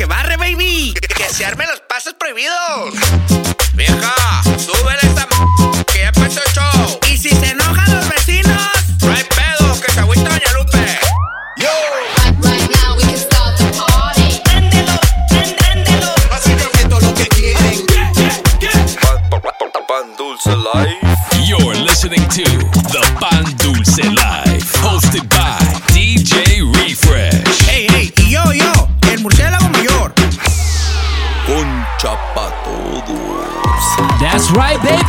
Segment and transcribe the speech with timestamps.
[0.00, 0.94] que barre, baby.
[1.14, 2.94] Que se armen los pasos prohibidos.
[3.74, 4.14] Vieja,
[4.56, 7.00] súbele esta m que ya empezó el show.
[7.12, 8.62] Y si se enojan los vecinos,
[9.02, 10.98] no hay pedo, que se agüita Doña Lupe.
[11.58, 11.68] Yo.
[12.40, 14.40] Right now we can start the party.
[14.44, 14.92] Préndelo,
[15.28, 16.14] prén- préndelo.
[16.30, 17.86] Básicamente lo que quieren.
[19.86, 20.96] Pan Dulce Life.
[21.44, 22.79] You're listening to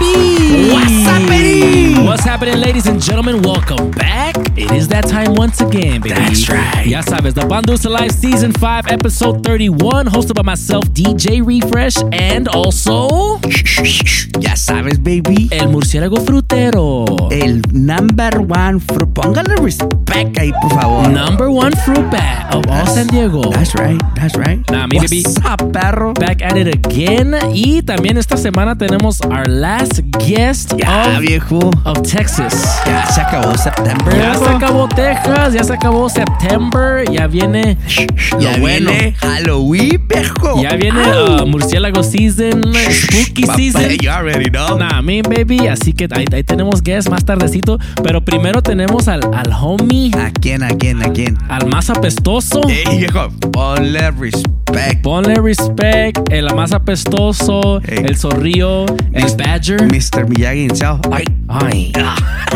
[0.01, 1.20] right, baby.
[1.41, 2.05] What's happening?
[2.05, 3.41] What's happening, ladies and gentlemen?
[3.41, 4.35] Welcome back.
[4.55, 6.13] It is that time once again, baby.
[6.13, 6.85] That's right.
[6.85, 12.47] Ya sabes, the Bandusa Live Season 5, Episode 31, hosted by myself, DJ Refresh, and
[12.47, 13.39] also
[14.39, 15.49] Ya sabes, baby.
[15.51, 17.05] El Murciélago Frutero.
[17.31, 19.09] El number one fruit.
[19.13, 21.09] Póngale respect ahí, por favor.
[21.09, 23.49] Number one fruit bat of all San Diego.
[23.49, 24.61] That's right, that's right.
[24.69, 25.25] Nah, me, What's baby.
[25.43, 26.13] up, perro?
[26.13, 27.33] Back at it again.
[27.51, 31.71] Y también esta semana tenemos our last guest Ya, of, viejo.
[31.85, 32.81] of Texas.
[32.85, 34.17] Ya se acabó septiembre.
[34.17, 37.77] Ya se acabó Texas, ya se acabó September, ya viene
[38.39, 38.91] Ya lo bueno.
[39.19, 40.61] Halloween, viejo.
[40.61, 43.97] Ya viene uh, Murciélago Season, Spooky Papá, Season.
[44.01, 44.77] You already know.
[44.77, 49.21] Nah, me baby, así que ahí, ahí tenemos guests más tardecito, pero primero tenemos al,
[49.33, 51.37] al homie, ¿A quién, a quién, a quién?
[51.47, 52.61] al más apestoso.
[52.67, 53.29] Ey, viejo.
[53.53, 54.11] Ponle
[54.71, 55.01] respect.
[55.01, 58.05] Ponle respect, el más apestoso, Ey.
[58.05, 59.81] el zorrillo, el badger.
[59.83, 60.27] Mr.
[60.29, 60.99] Miyagi himself.
[61.11, 61.23] Ay.
[61.53, 61.91] Ay,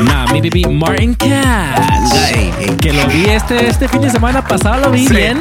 [0.06, 1.18] nah, mi baby, Martin.
[1.22, 2.76] Ey, ey.
[2.80, 5.14] Que lo vi este, este fin de semana pasado, lo vi Sí.
[5.16, 5.38] bien.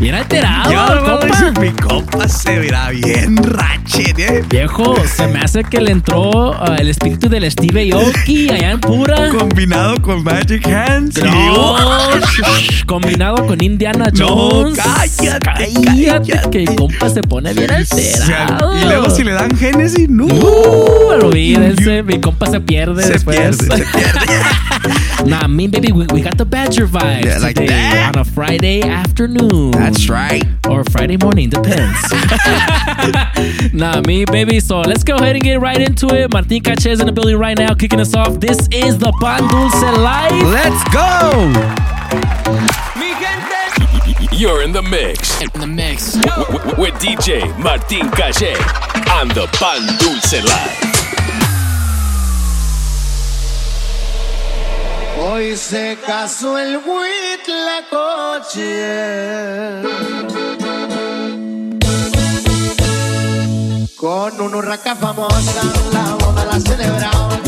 [0.00, 1.60] Bien alterado, Yo compa.
[1.60, 4.44] mi compa se verá bien ratchet, ¿eh?
[4.48, 8.80] Viejo, se me hace que le entró uh, el espíritu del Steve Aoki allá en
[8.80, 9.30] pura.
[9.36, 11.20] Combinado con Magic Hands.
[11.24, 11.76] No,
[12.86, 14.78] combinado con Indiana No, Jones.
[14.78, 16.50] cállate, cállate, cállate.
[16.50, 18.78] que el compa se pone bien alterado.
[18.78, 20.26] Y luego si le dan Genesis, no.
[20.26, 23.36] Uh, olvídense, mi compa se pierde se después.
[23.38, 23.66] pierde, se
[23.98, 25.30] pierde.
[25.30, 28.14] nah, me baby, we, we got the Badger vibes Yeah, like today that.
[28.16, 29.70] on a Friday afternoon.
[29.72, 30.44] That's right.
[30.68, 31.98] Or Friday morning, depends.
[33.72, 34.60] nah, me baby.
[34.60, 36.32] So let's go ahead and get right into it.
[36.32, 38.40] Martin Cache in the building right now, kicking us off.
[38.40, 40.42] This is the Pan Dulce Live.
[40.48, 42.73] Let's go.
[44.36, 46.12] You're in the mix In the mix.
[46.14, 48.56] w- w- with DJ Martin Calle
[49.18, 50.90] on the Pan Dulce Live.
[55.16, 57.54] Hoy se casó el Huitlacoche
[63.96, 65.62] Con una urraca famosa
[65.92, 67.43] La boda la celebraban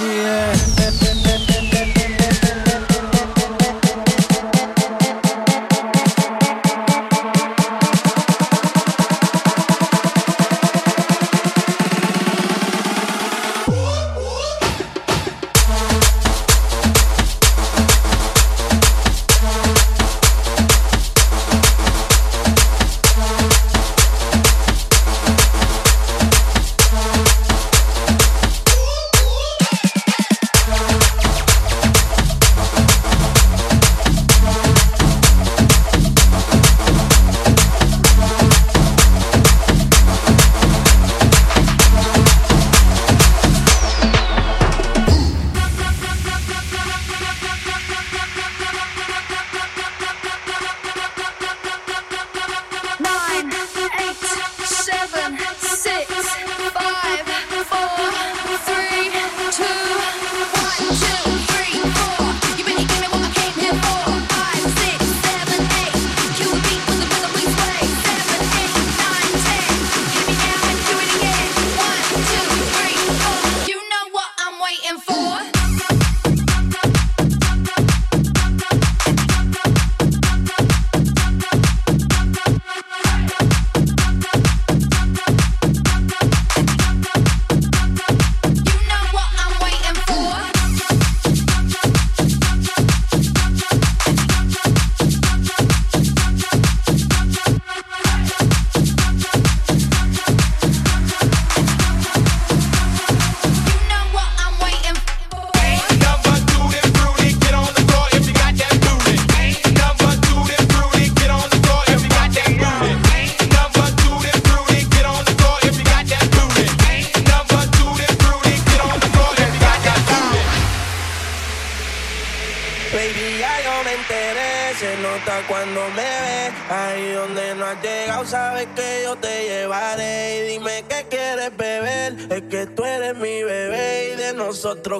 [0.00, 0.59] Huitlacoche.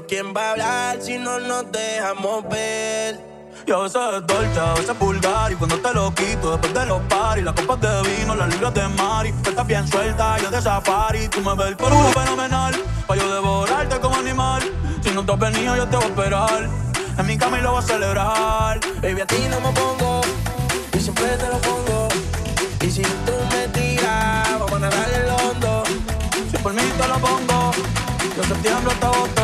[0.06, 3.18] ¿Quién va a hablar si no nos dejamos ver?
[3.66, 6.72] Y a veces es dolce, a veces es vulgar Y cuando te lo quito después
[6.72, 10.50] de los paris Las copas de vino, las libras de mari estás bien suelta, yo
[10.50, 12.74] de safari Tú me ves el cuerpo fenomenal
[13.06, 14.62] Pa' yo devorarte como animal
[15.02, 16.68] Si no te has venido yo te voy a esperar
[17.18, 20.20] En mi cama y lo voy a celebrar Baby, a ti no me pongo.
[20.92, 22.08] Y siempre te lo pongo.
[22.82, 25.82] Y si tú me tiras, vamos a nadar el hondo.
[26.50, 27.70] Si por mí te lo pongo
[28.36, 29.39] De septiembre hasta agosto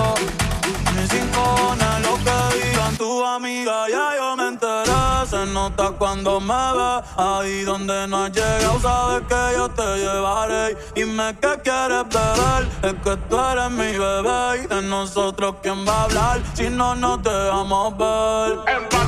[5.56, 6.92] nota cuando me ve.
[7.16, 10.76] Ahí donde no has llegado Sabes que yo te llevaré.
[10.94, 12.62] Dime qué quieres beber.
[12.88, 16.94] Es que tú eres mi bebé Y de nosotros quién va a hablar Si no
[16.94, 19.05] nos dejamos ver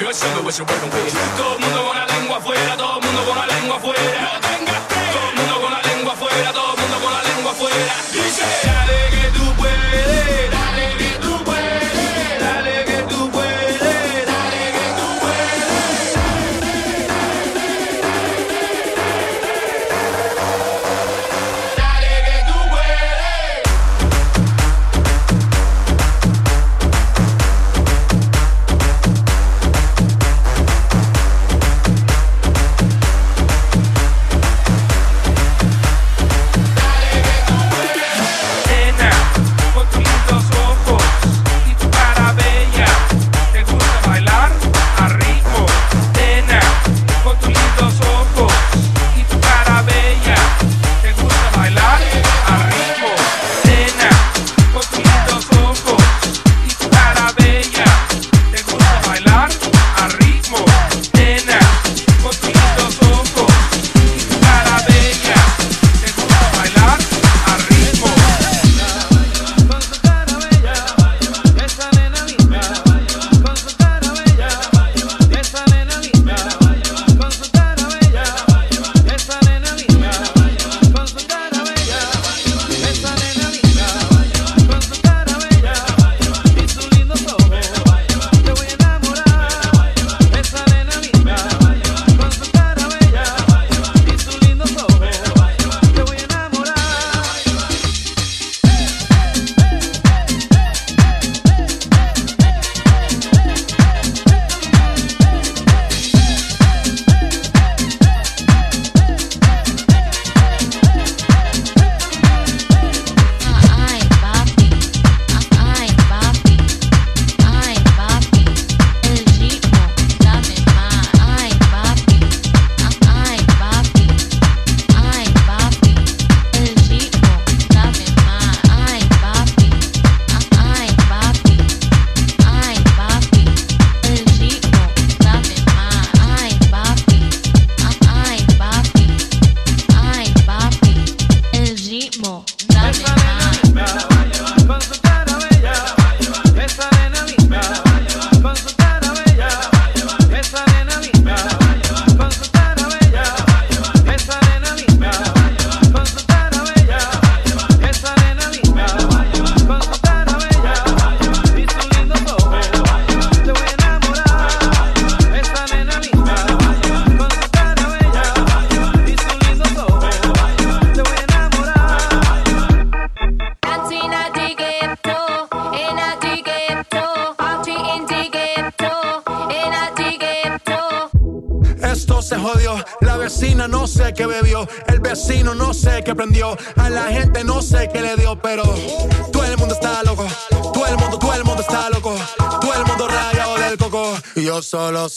[0.00, 1.36] girl, show me what you're working with.
[1.36, 1.69] Todo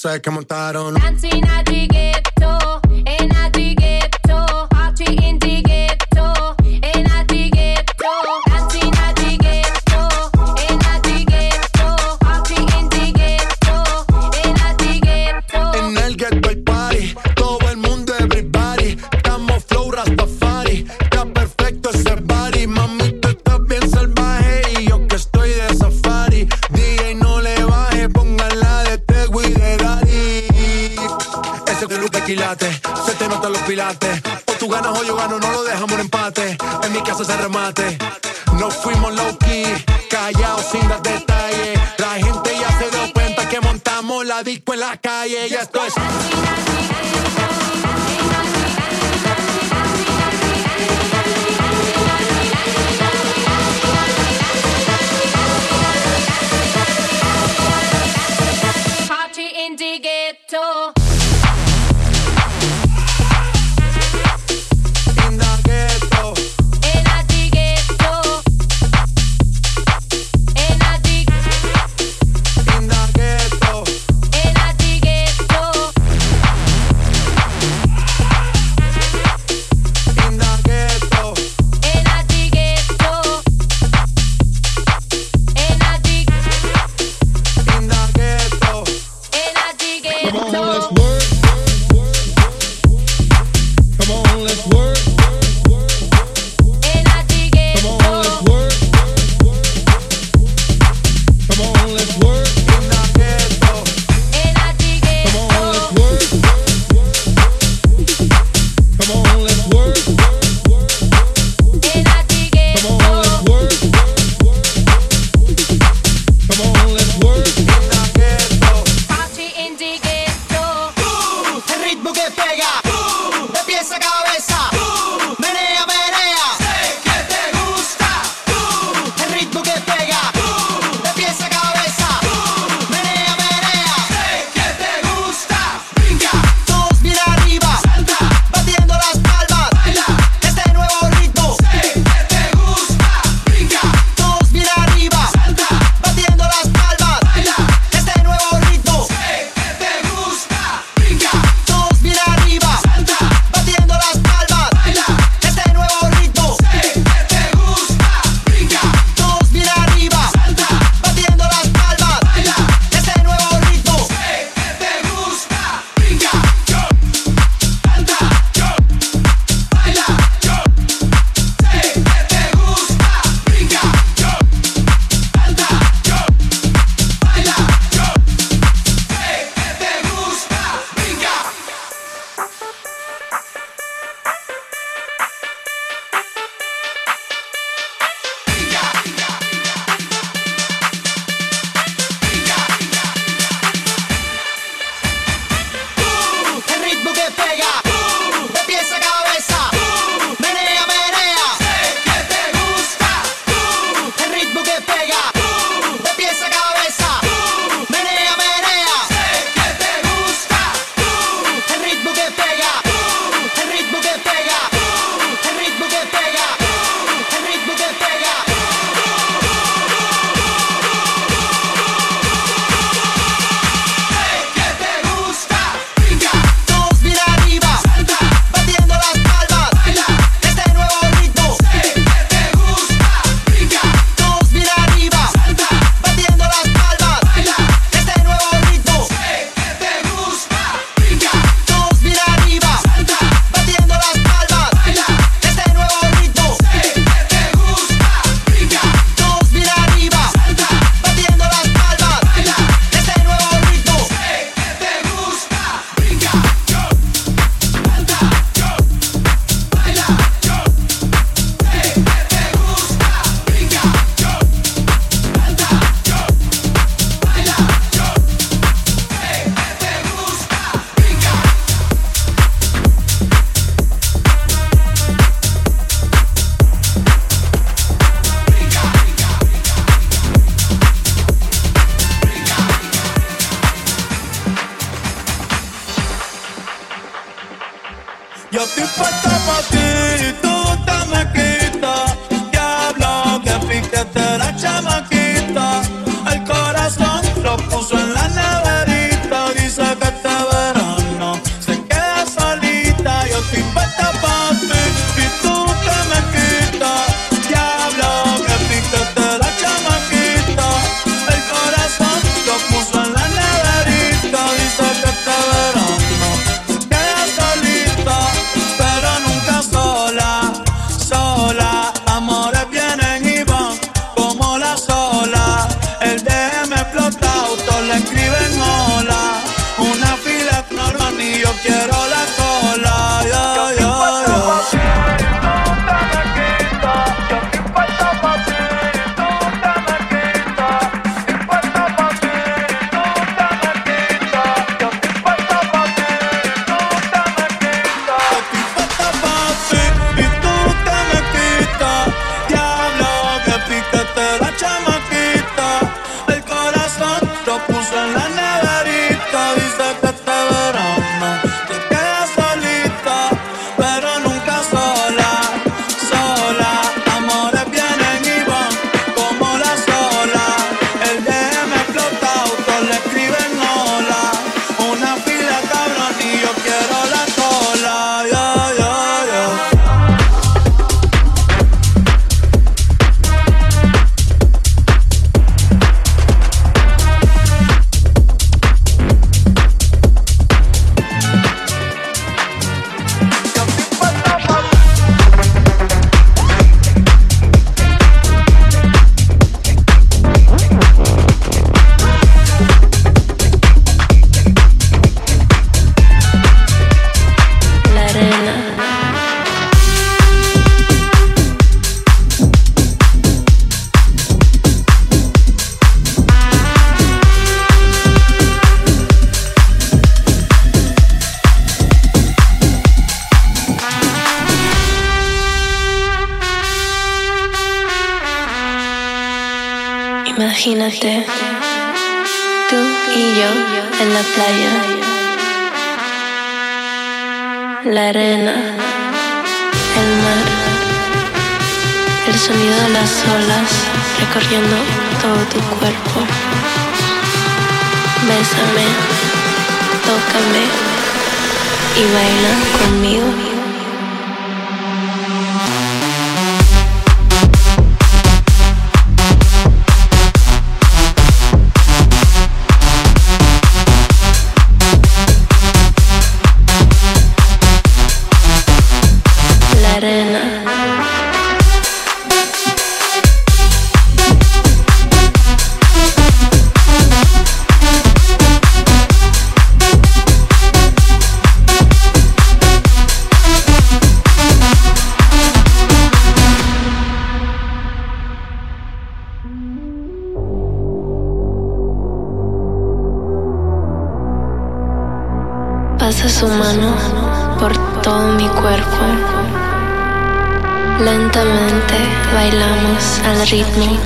[0.03, 1.02] sé que montaron.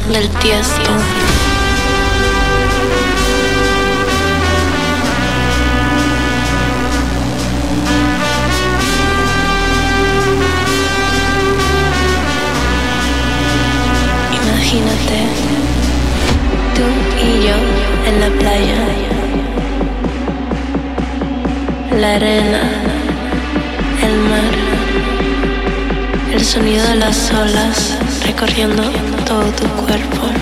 [0.08, 0.92] del tiesto.
[14.32, 15.20] Imagínate,
[16.76, 16.86] tú
[17.22, 17.58] y yo
[18.08, 18.82] en la playa,
[22.00, 22.62] la arena,
[24.04, 24.54] el mar,
[26.34, 27.57] el sonido de la olas
[28.48, 28.84] recorriendo
[29.26, 30.37] todo tu cuerpo.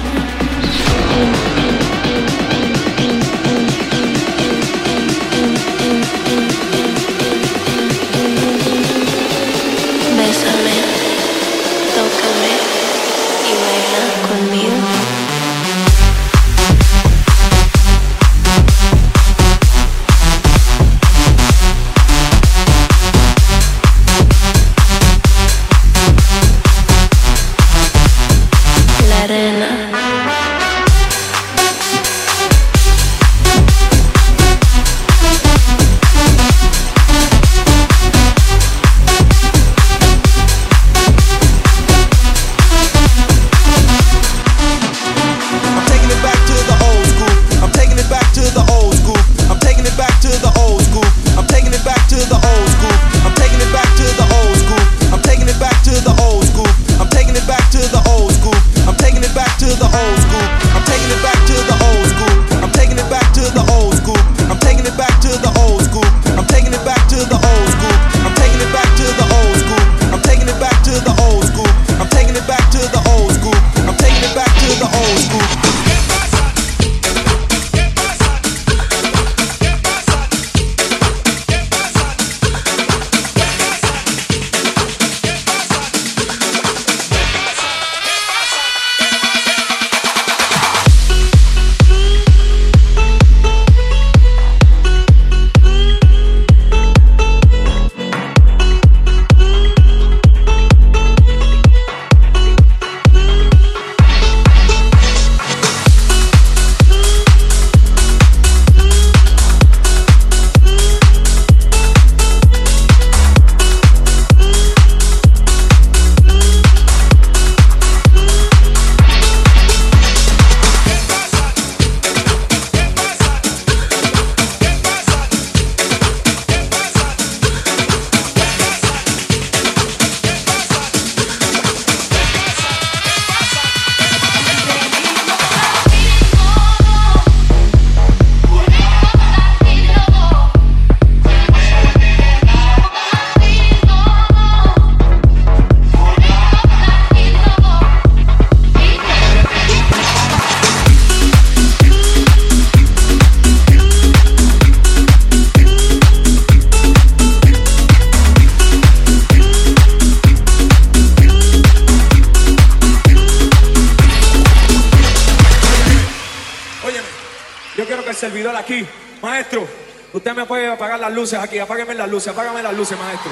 [171.33, 173.31] aquí, apáguenme las luces, apágame las luces, maestro.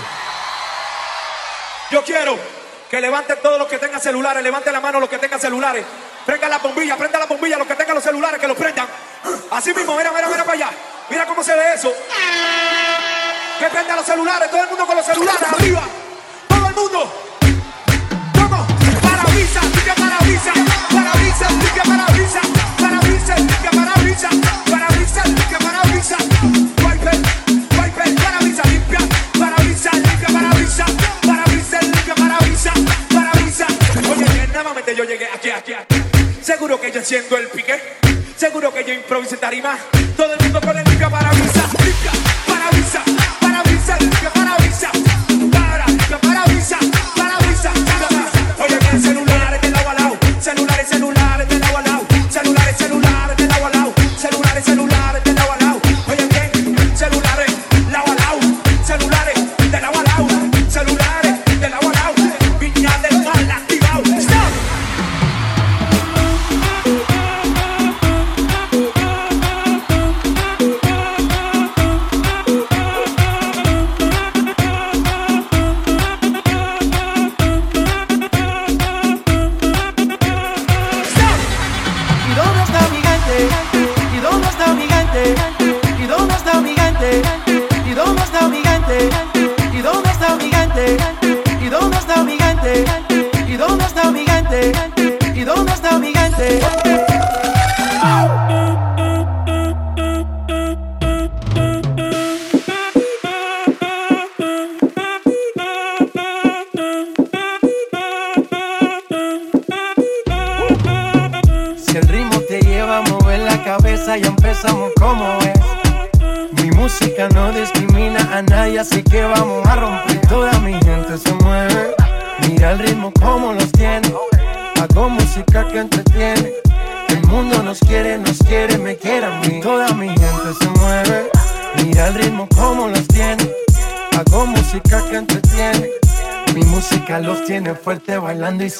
[1.91, 2.37] Yo quiero
[2.89, 5.85] que levanten todos los que tengan celulares, levanten la mano los que tengan celulares,
[6.25, 8.52] prendan la bombilla, prendan la bombilla los que tengan los celulares, que los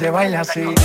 [0.03, 0.82] se baila así.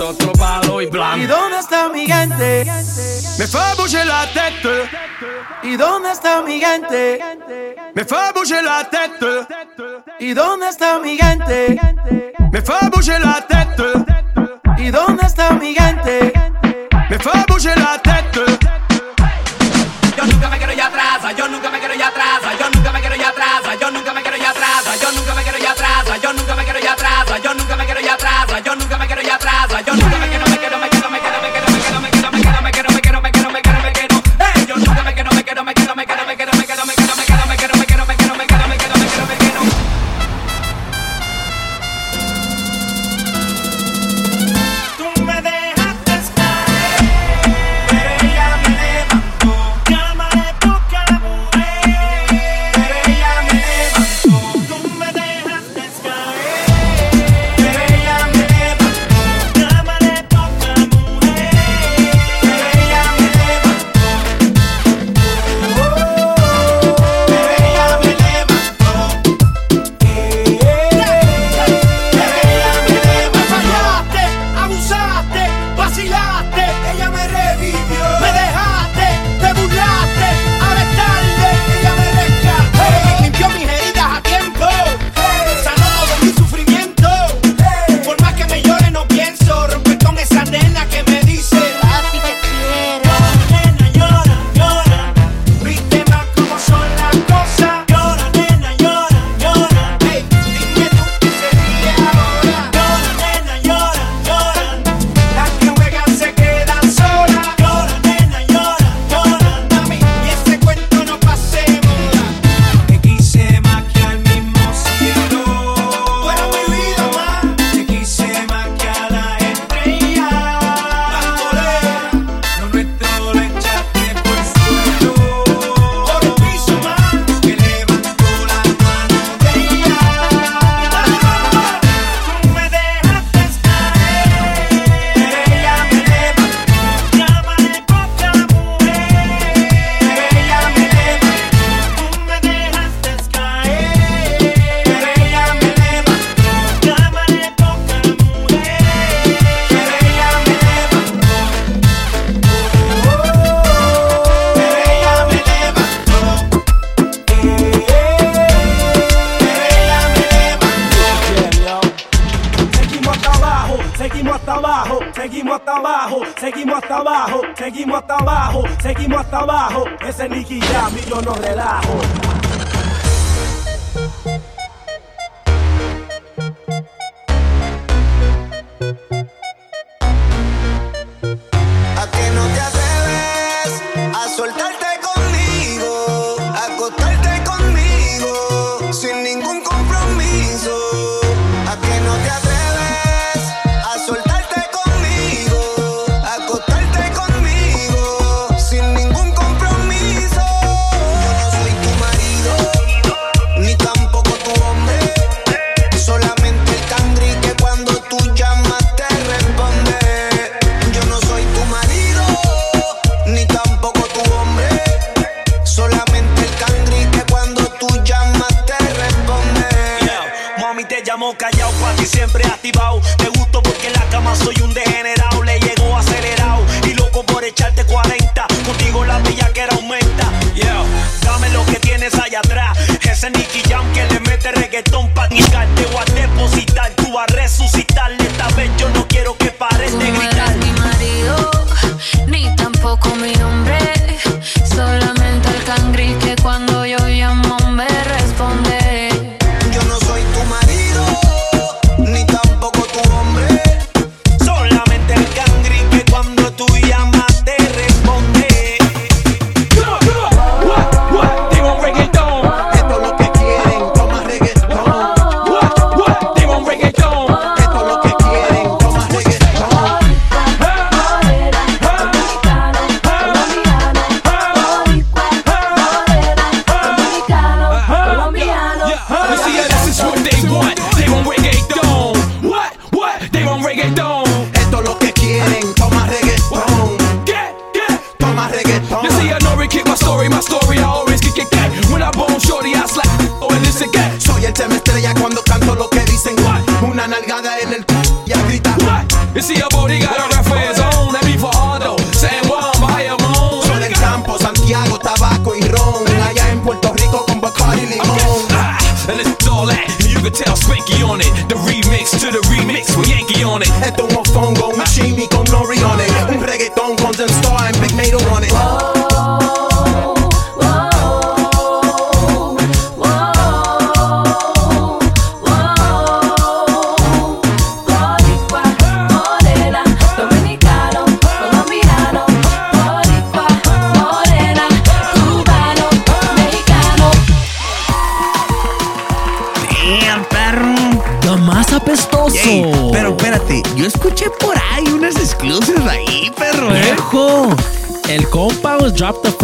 [0.00, 1.18] otro palo y blanco.
[1.18, 2.64] ¿Y dónde está mi gente?
[3.38, 4.88] Me fa la tête.
[5.62, 7.20] ¿Y dónde está mi gente?
[7.94, 8.32] Me fa
[8.62, 9.46] la tête.
[10.20, 11.80] ¿Y dónde está mi gente?
[12.52, 13.84] Me fa la tête.
[14.78, 16.32] ¿Y dónde está mi gente?
[17.10, 17.44] Me fa
[17.76, 18.58] la tête.
[20.16, 22.77] Yo nunca me quiero ir atrás, yo nunca me quiero ir atrás, yo nunca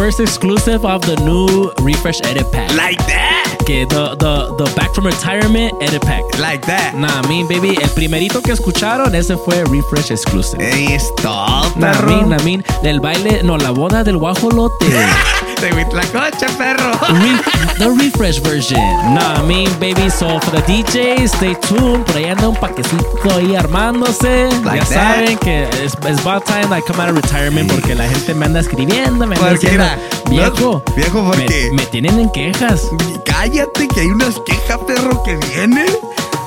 [0.05, 2.69] first exclusive of the new Refresh Edit Pack.
[2.77, 3.57] Like that.
[3.65, 6.23] Que the, the, the Back from Retirement Edit Pack.
[6.39, 6.95] Like that.
[6.95, 10.61] Nah, I mean, baby, el primerito que escucharon, ese fue Refresh Exclusive.
[10.61, 14.85] Ey, stop, Nah, I mean, I mean, el baile, no, la boda del guajolote.
[15.65, 16.93] Te la cocha, perro.
[17.09, 18.79] Re- the refresh version.
[19.15, 22.05] Nah, I mean, baby, so for the DJs, stay tuned.
[22.05, 24.51] Por ahí anda un paquecito ahí armándose.
[24.63, 25.17] Like ya that.
[25.17, 28.61] saben que es, about time I come out of retirement porque la gente me anda
[28.61, 29.87] escribiendo, me anda diciendo,
[30.29, 32.83] viejo, no, viejo, me, porque- me tienen en quejas.
[33.25, 35.87] Cállate, que hay unas quejas, perro, que vienen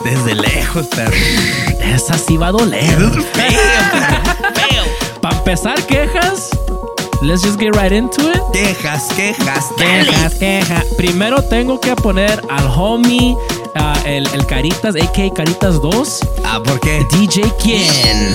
[0.03, 1.11] desde lejos, perro.
[1.81, 2.95] Esa sí va a doler.
[5.21, 6.51] Para empezar, quejas.
[7.21, 8.41] Let's just get right into it.
[8.53, 10.85] Quejas, quejas, Quejas, quejas.
[10.97, 13.35] Primero tengo que poner al homie,
[13.75, 15.33] ah, el, el Caritas, a.k.a.
[15.33, 16.19] Caritas 2.
[16.45, 17.05] Ah, ¿por qué?
[17.11, 18.33] DJ quién.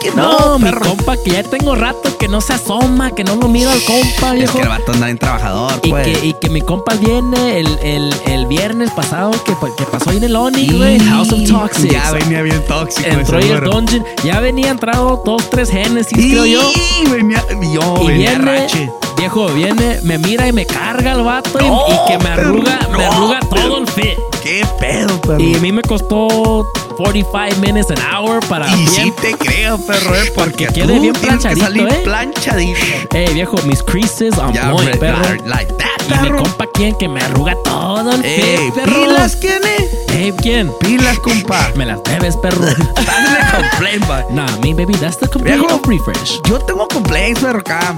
[0.00, 0.80] Que No, no, mi perro.
[0.88, 4.28] compa que ya tengo rato que no se asoma, que no lo miro al compa,
[4.30, 4.56] Es viejo.
[4.56, 6.06] que el vato anda bien trabajador, Y pues.
[6.06, 10.16] que, y que mi compa viene el, el, el viernes pasado que, que pasó ahí
[10.16, 10.98] en el Oni, güey.
[11.00, 11.90] House of Toxic.
[11.92, 13.08] Ya venía bien tóxico.
[13.08, 13.60] Entró ahí el.
[13.60, 14.04] Dungeon.
[14.24, 16.60] Ya venía entrado dos, tres Genesis, creo yo.
[17.04, 18.90] Y venía, yo Y venía viene, rache.
[19.18, 22.48] viejo, viene, me mira y me carga el vato y- No, y, que me pero
[22.48, 24.18] arruga, me no, arruga pero- todo el fit.
[24.42, 25.38] ¿Qué pedo, perro?
[25.40, 26.66] Y a mí me costó
[27.04, 28.88] 45 minutes an hour para Y bien.
[28.88, 32.00] sí te creo, perro, eh, porque quiere tú bien tienes que planchadito, salir eh.
[32.04, 32.78] planchadito.
[33.14, 35.22] Ey, viejo, mis creases on Ya, point, perro.
[35.46, 36.42] like that, y mi perro.
[36.42, 36.94] compa, ¿quién?
[36.98, 38.92] Que me arruga todo el Ey, perro.
[39.06, 40.10] pilas, ¿quién es?
[40.14, 40.70] Ey, ¿quién?
[40.80, 41.70] Pilas, compa.
[41.74, 42.66] Me las debes, perro.
[42.66, 43.40] Dale
[43.70, 44.24] complaint, va.
[44.30, 45.76] nah, me, baby, that's the complaint Viejo.
[45.76, 46.38] of refresh.
[46.48, 47.94] Yo tengo complaints, perro, acá.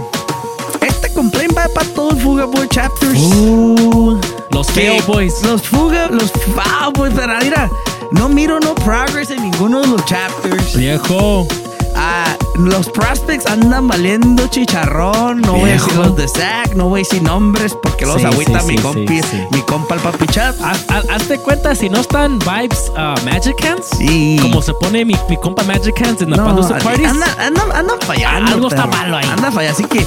[0.81, 3.19] Este complaint va para todo el Fuga Boy Chapters.
[3.19, 4.17] Uh,
[4.51, 5.43] los Que Fail Boys.
[5.43, 7.69] Los Fuga, los Foul Boys, pero mira,
[8.13, 10.77] no miro no progress en ninguno de los chapters.
[10.77, 11.47] Viejo,
[11.95, 15.43] Ah, los prospects andan valiendo chicharrón.
[15.43, 16.03] No voy a decir Viejo.
[16.05, 18.83] los de Zach, no voy a decir nombres porque los Sí, agüita sí, mi, sí,
[18.83, 20.59] compi, mi compa el papi chat.
[20.63, 24.39] Haz- haz- Hazte cuenta, si no están vibes uh, Magic Hands, Sí.
[24.41, 27.63] como se pone mi, mi compa Magic Hands en the No, Pandusa Parties, anda, anda,
[27.75, 28.53] anda fallando.
[28.55, 29.27] Algo está malo ahí.
[29.29, 29.79] Anda fallando.
[29.79, 30.07] Así que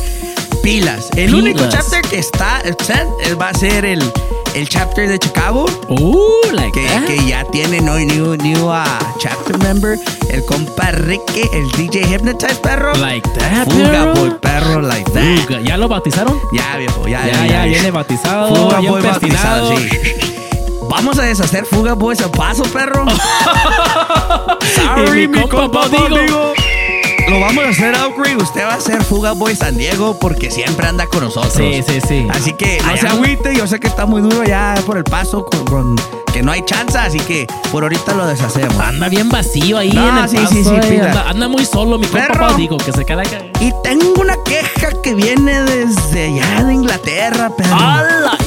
[0.64, 1.10] pilas.
[1.16, 1.74] El único Pilas.
[1.76, 2.64] chapter que está
[3.40, 4.02] va a ser el,
[4.56, 5.66] el chapter de Chicago.
[5.90, 7.06] Uh, like que, that.
[7.06, 8.84] que ya tiene no, new, new uh,
[9.20, 9.98] chapter member.
[10.30, 12.96] El compa Ricky, el DJ Hypnotize perro.
[12.96, 14.14] Like that, Fuga perro.
[14.16, 15.40] boy perro, like that.
[15.42, 15.62] Fuga.
[15.62, 16.40] ¿Ya lo bautizaron?
[16.54, 19.90] Ya, viejo, ya, Ya, ya, viene bautizado, Fuga Boy bautizado, sí.
[20.90, 23.06] Vamos a deshacer Fuga Boys a paso, perro.
[24.76, 25.88] Sorry, mi mi compa compa.
[25.88, 26.54] Bodigo.
[27.30, 28.38] Lo vamos a hacer, Outgrade.
[28.38, 31.54] Usted va a ser Fuga Boy San Diego porque siempre anda con nosotros.
[31.54, 32.28] Sí, sí, sí.
[32.30, 33.56] Así que no se agüite.
[33.56, 35.96] Yo sé que está muy duro ya por el paso, con, con-
[36.34, 36.98] que no hay chance.
[36.98, 38.78] Así que por ahorita lo deshacemos.
[38.80, 41.02] Anda bien vacío ahí No, en el sí, paso, sí, sí, eh.
[41.02, 42.50] anda, anda muy solo mi compa.
[42.52, 43.40] Bodigo, que se queda acá.
[43.60, 47.76] Y tengo una queja que viene desde allá de Inglaterra, perro.
[47.76, 48.38] ¡Hala!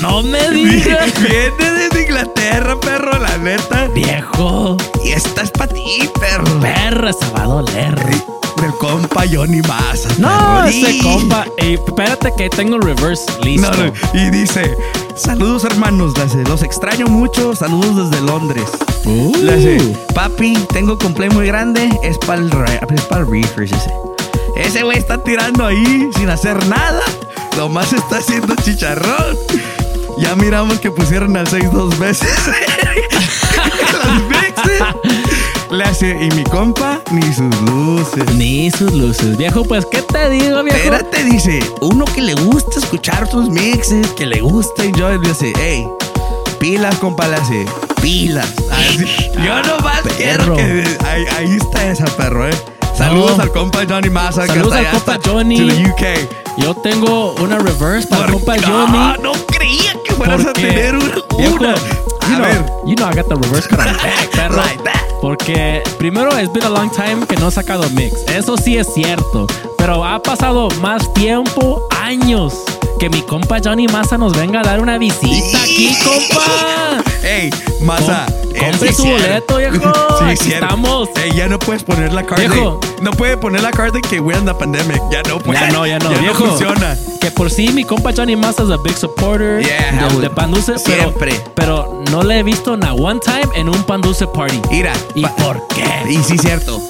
[0.00, 1.12] No me digas.
[1.20, 3.86] Viene desde Inglaterra, perro, la neta.
[3.88, 4.76] Viejo.
[5.04, 6.60] Y esta es para ti, perro.
[6.60, 7.94] Perra, se va a doler.
[8.60, 10.08] Del compa Johnny Massa.
[10.18, 10.64] No, perro.
[10.66, 11.46] ese Y- compa.
[11.58, 13.70] Ey, espérate que tengo el reverse listo.
[13.70, 14.76] No, no, Y dice,
[15.16, 16.14] saludos hermanos,
[16.48, 18.64] los extraño mucho, saludos desde Londres.
[19.04, 19.34] Uh.
[20.14, 22.50] Papi, tengo cumpleaños muy grande, es para el,
[22.94, 23.90] es para el Reefers ese.
[24.56, 27.02] Ese güey está tirando ahí sin hacer nada,
[27.56, 29.36] nomás está haciendo chicharrón.
[30.18, 32.28] Ya miramos que pusieron al 6 dos veces.
[33.92, 34.82] Los mixes.
[35.70, 38.34] Le hace, y mi compa, ni sus luces.
[38.34, 39.36] Ni sus luces.
[39.36, 40.78] Viejo, pues, ¿qué te digo, viejo?
[40.78, 45.52] Espérate, dice, uno que le gusta escuchar tus mixes, que le gusta enjoy, le dice,
[45.56, 45.88] hey,
[46.60, 47.66] pilas, compa, le hace,
[48.00, 48.52] pilas.
[48.70, 49.04] Así,
[49.44, 52.73] yo nomás quiero que, ahí, ahí está esa perro, eh.
[52.96, 54.46] Saludos al compa Johnny Massa.
[54.46, 55.56] Saludos que al compa Johnny.
[55.58, 56.58] To the UK.
[56.58, 59.22] Yo tengo una reverse para el compa Johnny.
[59.22, 61.14] no creía que fueras a tener una.
[61.38, 61.74] una.
[61.74, 62.64] You A know, ver.
[62.86, 63.96] you know I got the reverse card on
[64.32, 64.56] perro.
[64.56, 65.02] Like that.
[65.20, 68.14] Porque primero, it's been a long time que no he sacado mix.
[68.28, 69.46] Eso sí es cierto.
[69.76, 72.54] Pero ha pasado más tiempo, años,
[72.98, 77.02] que mi compa Johnny Massa nos venga a dar una visita aquí, compa.
[77.22, 78.26] Ey, Massa.
[78.26, 79.92] Com- compre sí, su boleto, viejo.
[80.18, 81.08] Sí, Aquí estamos.
[81.16, 82.80] Ey, ya no puedes poner la card Viejo.
[83.00, 85.00] No puede poner la card de que we're in the pandemic.
[85.10, 85.58] Ya no puede.
[85.60, 86.44] Ya no, ya no, viejo.
[86.46, 86.96] funciona.
[87.20, 90.50] Que por sí mi compa Johnny Massa es a big supporter Yeah, de, de Pan
[90.52, 91.40] Dulce, pero, Siempre.
[91.54, 94.60] pero no le he visto na one time en un Pan Dulce party.
[94.70, 94.92] Mira.
[95.14, 95.84] ¿Y pa- por qué?
[96.10, 96.80] Y sí, cierto.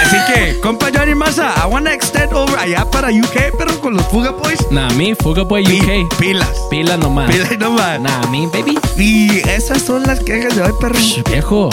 [0.00, 4.06] Así que, compa Johnny Massa, I wanna extend over allá para UK, pero con los
[4.06, 4.58] Fuga Boys.
[4.70, 6.16] Nah, me, Fuga Boy pi- UK.
[6.18, 6.48] Pilas.
[6.70, 7.30] Pila nomás.
[7.30, 8.00] Pilas nomás.
[8.00, 8.78] Nah, me, baby.
[8.96, 10.98] Y esas son las quejas de hoy, perro.
[11.30, 11.70] Viejo,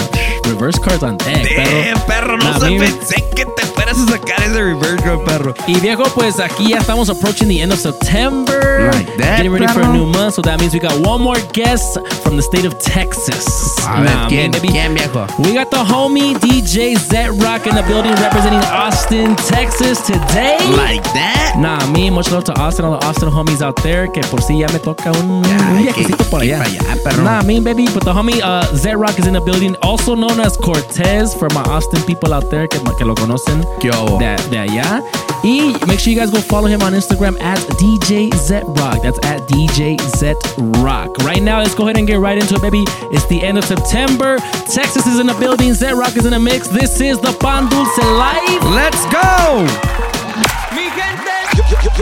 [0.49, 2.05] reverse cards on deck, Eh, perro.
[2.07, 5.53] perro, no Nah, sé, me- pensé que te fueras a sacar ese reverse card, perro.
[5.67, 8.91] Y viejo, pues aquí ya estamos approaching the end of September.
[8.93, 9.93] Like that, Getting ready for a perro.
[9.93, 13.45] new month, so that means we got one more guest from the state of Texas.
[13.87, 14.69] A ver, Nah, ¿quién, baby.
[14.69, 15.25] quién, viejo?
[15.39, 20.57] We got the homie DJ Z Rock in the building representing Austin, Texas today.
[20.75, 21.55] Like that?
[21.57, 24.59] Nah, me, much love to Austin, all the Austin homies out there, que por si
[24.59, 26.61] ya me toca un, Ya, un viajecito por allá.
[26.63, 27.23] allá, perro.
[27.23, 30.38] Nah, me, baby, but the homie uh, Z Rock is in the building, also known
[30.39, 34.19] as Cortez for my Austin people out there que, que lo conocen ¿Qué hubo?
[34.19, 35.01] de, de allá.
[35.43, 39.01] Y make sure you guys go follow him on Instagram at DJ Z Rock.
[39.01, 40.35] That's at DJ Z
[40.81, 41.17] Rock.
[41.19, 42.83] Right now, let's go ahead and get right into it, baby.
[43.11, 44.37] It's the end of September.
[44.69, 45.73] Texas is in the building.
[45.73, 46.67] Z Rock is in the mix.
[46.67, 48.63] This is the Pan Dulce Live.
[48.75, 49.65] Let's go!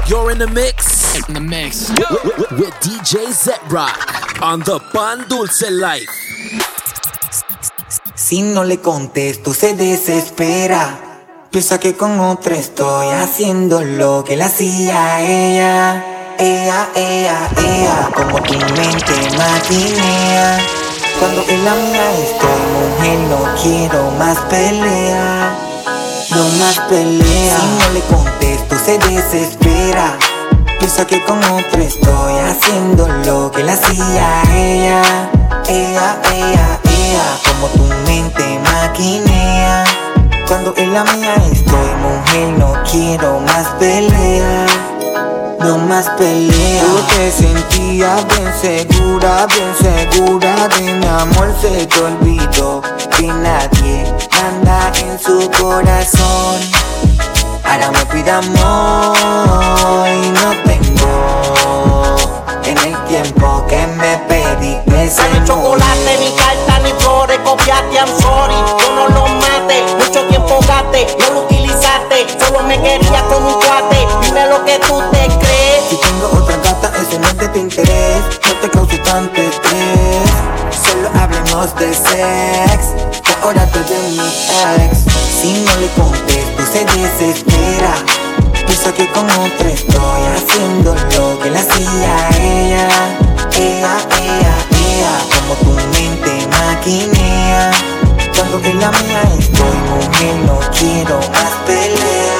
[0.07, 1.27] You're in the mix.
[1.27, 1.89] In the mix.
[1.89, 6.26] With, with DJ Z-Rock on the Pan Dulce Life.
[8.27, 10.99] Si no le contesto se desespera.
[11.49, 16.35] Piensa que con otra estoy haciendo lo que le hacía a ella.
[16.37, 20.59] Ella, ella, ella Como tu mente maquinea.
[21.17, 25.57] Cuando en la mía estoy mujer no quiero más pelea.
[26.31, 27.57] No más pelea.
[27.57, 30.17] Si no le contesto se desespera.
[30.79, 35.29] Piensa que con otra estoy haciendo lo que le hacía ella.
[35.69, 39.83] Ella, ella, Como tu mente maquinea.
[40.47, 44.65] Cuando en la mía estoy mujer no quiero más pelea.
[45.59, 46.81] No más pelea.
[46.81, 51.53] Tú te sentías bien segura, bien segura de mi amor.
[51.61, 52.81] Se te olvidó
[53.17, 54.05] que nadie
[54.45, 56.59] anda en su corazón.
[57.63, 62.15] Ahora me pide amor y no tengo.
[62.65, 68.07] En el tiempo que me pedí ese Dame chocolate, ni carta, ni flores, copiate, I'm
[68.21, 71.67] sorry Yo no lo mate, mucho tiempo gaste No lo utilizaste
[72.67, 74.07] me quería como un cuate.
[74.21, 75.83] Dime lo que tú te crees.
[75.89, 78.23] Si tengo otra gata, ese no es de tu interés.
[78.45, 80.29] No te cause tanto estrés.
[80.83, 82.93] Solo hablemos de sex.
[83.23, 84.27] Tú de mi
[84.85, 85.05] ex.
[85.41, 87.93] Si no le contesto, se desespera.
[88.65, 92.89] Piensa que con otra estoy haciendo lo que le hacía ella.
[93.53, 97.71] Ea, ea, Como tu mente maquinea.
[98.35, 102.37] Cuando que la mía estoy, mujer, no quiero más pelea.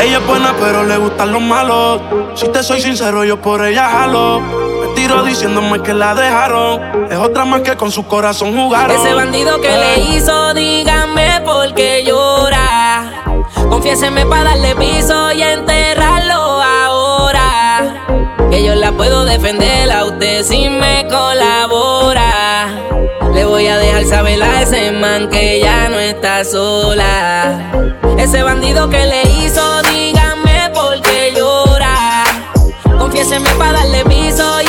[0.00, 2.00] Ella es buena, pero le gustan los malos.
[2.34, 4.40] Si te soy sincero, yo por ella jalo.
[4.40, 7.06] Me tiro diciéndome que la dejaron.
[7.10, 8.96] Es otra más que con su corazón jugaron.
[8.96, 13.24] Ese bandido que le hizo, dígame por qué llora.
[13.68, 16.19] Confiéseme para darle piso y enterrarlo ahora.
[18.50, 22.68] Que yo la puedo defender a usted si me colabora.
[23.32, 27.70] Le voy a dejar saber a ese man que ya no está sola.
[28.18, 32.24] Ese bandido que le hizo, dígame por qué llora.
[32.98, 34.60] Confiéseme para darle piso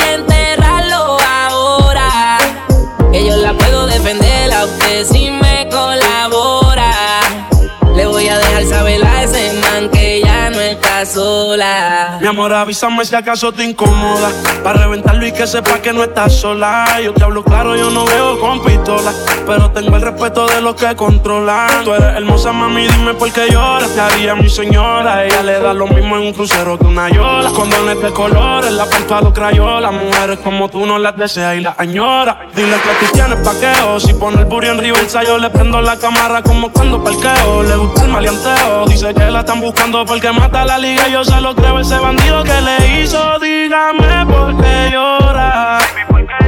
[12.20, 14.30] Mi amor, avísame si acaso te incomoda.
[14.62, 17.00] Para reventarlo y que sepa que no estás sola.
[17.04, 19.12] Yo te hablo claro, yo no veo con pistola.
[19.46, 21.84] Pero tengo el respeto de los que controlan.
[21.84, 23.90] Tú eres hermosa, mami, dime por qué lloras.
[23.90, 25.24] Te haría mi señora.
[25.24, 27.50] Ella le da lo mismo en un crucero que una yola.
[27.50, 28.86] Condones de colores, la
[29.20, 29.92] los crayolas.
[29.92, 32.46] Mujeres como tú no las deseas y las añora.
[32.54, 34.00] Dile que tú tienes paqueo.
[34.00, 37.62] Si pone el booty en reversa, yo le prendo la cámara como cuando parqueo.
[37.64, 38.86] Le gusta el maleanteo.
[38.86, 41.01] Dice que la están buscando porque mata la liga.
[41.10, 43.38] Yo se lo creo, ese bandido que le hizo.
[43.38, 45.78] Dígame por qué llora.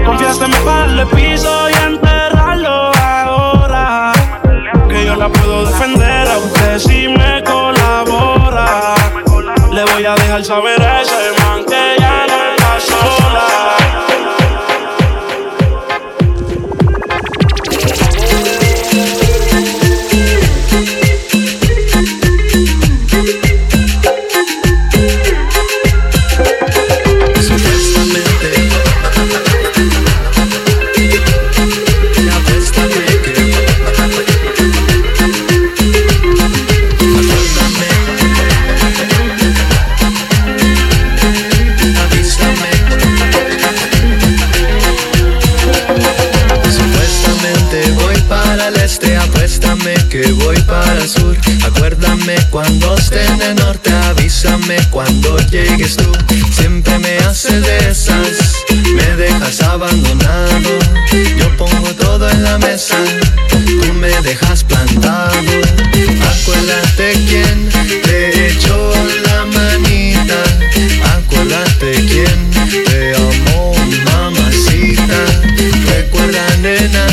[0.07, 4.13] Confiaste en mi darle piso y enterrarlo ahora.
[4.89, 8.95] Que yo la puedo defender a usted si me colabora.
[9.71, 13.94] Le voy a dejar saber a ese man que ya no está sola.
[52.25, 56.11] Acuérdame cuando esté en el norte, avísame cuando llegues tú.
[56.53, 58.65] Siempre me haces de esas,
[58.97, 60.71] me dejas abandonado.
[61.39, 62.97] Yo pongo todo en la mesa,
[63.51, 65.53] tú me dejas plantado.
[66.33, 67.69] Acuérdate quién
[68.03, 68.93] te echó
[69.27, 70.43] la manita,
[71.19, 72.51] acuérdate quién
[72.87, 73.75] te amó,
[74.07, 75.27] mamacita.
[75.95, 77.07] Recuerda, nena,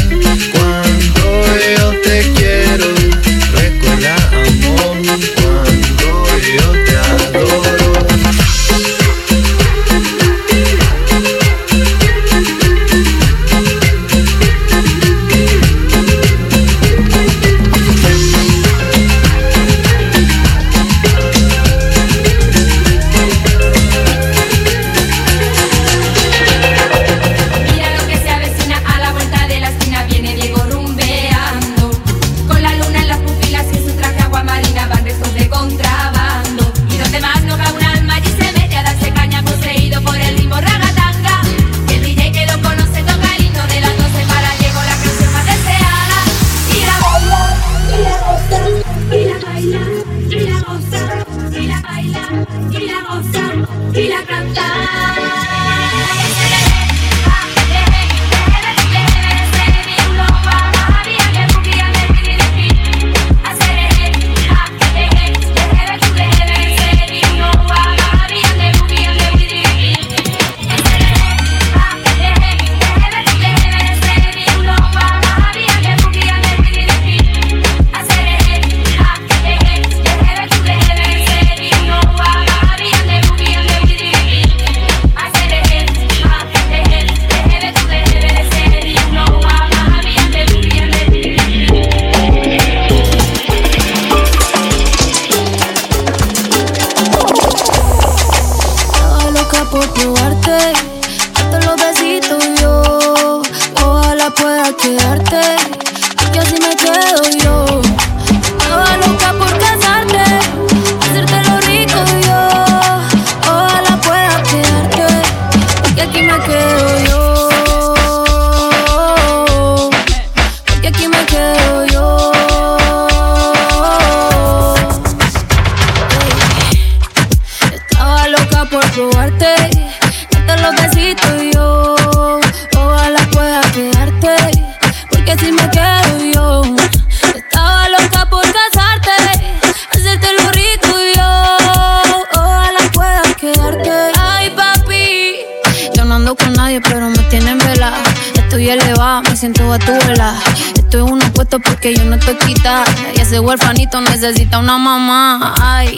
[149.41, 150.35] siento batuela.
[150.75, 152.83] Estoy uno puesto porque yo no estoy quita.
[153.15, 155.55] Y ese huerfanito necesita una mamá.
[155.59, 155.97] Ay,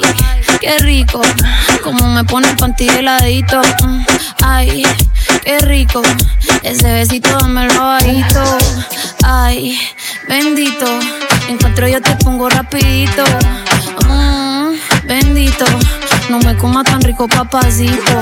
[0.62, 1.22] qué rico.
[1.84, 3.62] Como me pone el panty heladito.
[3.84, 4.06] Mm,
[4.44, 4.84] Ay,
[5.44, 6.02] qué rico.
[6.62, 8.42] Ese besito dámelo bajito.
[9.26, 9.78] Ay,
[10.30, 10.86] bendito.
[11.50, 13.26] Encuentro yo te pongo rapidito.
[14.08, 14.76] Mm,
[15.06, 15.66] bendito.
[16.30, 18.20] No me comas tan rico, papacito.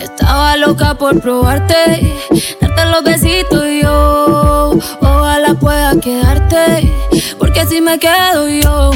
[0.00, 2.14] Estaba loca por probarte,
[2.60, 4.76] darte los besitos y yo.
[5.00, 6.92] Ojalá pueda quedarte,
[7.38, 8.90] porque si me quedo yo.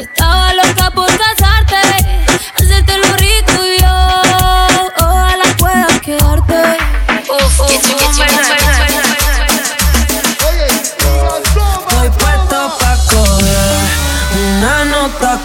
[0.00, 1.76] Estaba loca por casarte,
[2.56, 4.22] hacerte lo rico y yo.
[4.98, 6.78] Ojalá pueda quedarte.
[11.68, 13.78] Estoy puesto pa' coger
[14.58, 15.38] una nota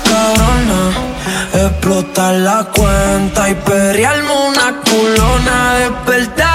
[2.44, 6.53] la cuenta y perrearme una culona, despertar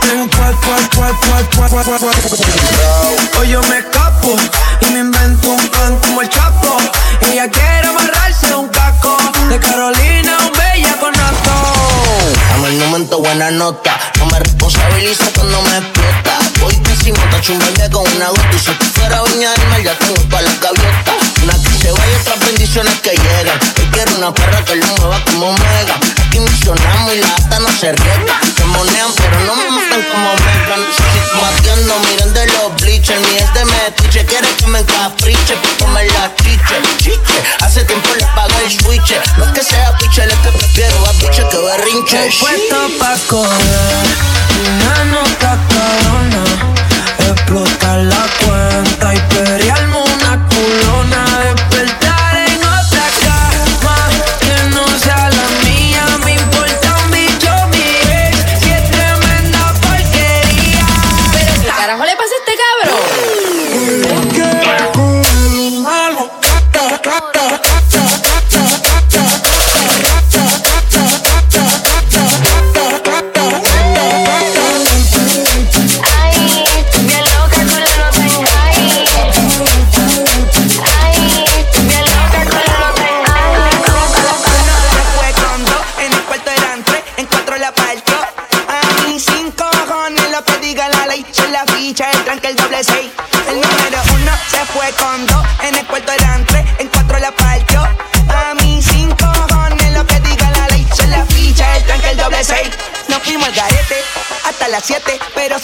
[0.00, 0.70] cuat.
[3.38, 4.36] Hoy yo me escapo
[4.80, 6.76] y me invento un plan como el Chapo.
[7.30, 9.16] Ella quiere amarrarse un caco
[9.48, 11.52] de Carolina, un bella con nato.
[12.50, 13.98] Dame el momento, buena nota.
[14.18, 16.38] No me responsabiliza cuando me explota.
[16.60, 18.48] Voy pésimo, tacho un baile con una gota.
[18.54, 21.12] Y si tú fuera viña del mar, ya tengo para la gaviota.
[21.42, 23.58] Una que se va y otras bendiciones que llegan.
[23.76, 25.99] Yo quiero una perra que lo mueva como mega.
[27.12, 28.40] Y la ata no se riega.
[28.56, 30.76] Se monean, pero no me matan como mega.
[30.76, 33.20] Necesito batiendo, miren de los bleachers.
[33.20, 35.56] Ni es de metiche, quiere que me encapriche.
[35.56, 37.42] Pa' comer la chiche, chiche.
[37.60, 39.14] Hace tiempo le pagué el switch.
[39.38, 42.30] No es que sea piche, es que prefiero a biche que berrinche.
[42.38, 44.06] Puesto pa' coger
[44.62, 45.58] una nota
[47.50, 49.69] explotar la cuenta y perrearme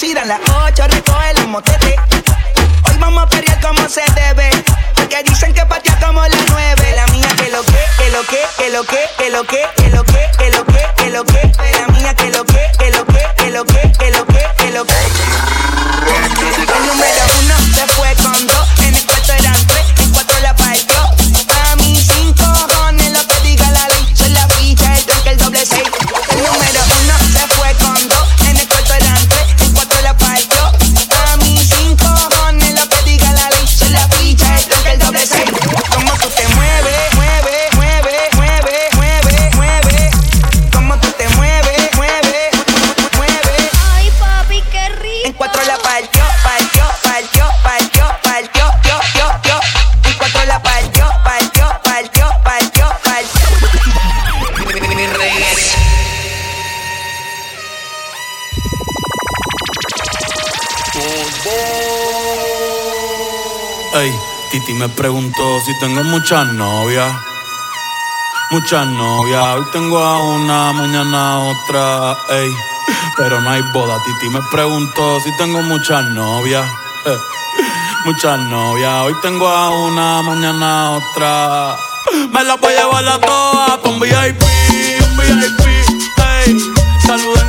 [0.06, 0.70] she done like, oh,
[63.94, 64.12] Ey,
[64.50, 67.12] Titi me preguntó si tengo muchas novias.
[68.50, 69.44] Muchas novias.
[69.56, 72.16] Hoy tengo a una, mañana otra.
[72.30, 72.50] Ey,
[73.16, 73.96] pero no hay boda.
[74.04, 76.66] Titi me preguntó si tengo muchas novias.
[78.04, 79.02] Muchas novias.
[79.02, 81.76] Hoy tengo a una, mañana otra.
[82.30, 84.42] Me la voy a llevar a todas un VIP,
[85.00, 85.66] un VIP.
[86.46, 86.56] Ey,
[87.08, 87.45] Alicia,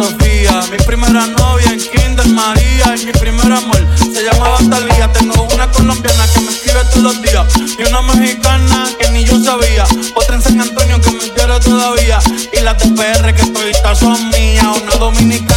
[0.00, 2.94] Mi primera novia en Kinder María.
[2.96, 5.12] Y mi primer amor se llamaba Talía.
[5.12, 7.46] Tengo una colombiana que me escribe todos los días.
[7.78, 9.84] Y una mexicana que ni yo sabía.
[10.14, 12.18] Otra en San Antonio que me quiere todavía.
[12.50, 14.68] Y las de PR que toditas son mías.
[14.82, 15.49] Una dominicana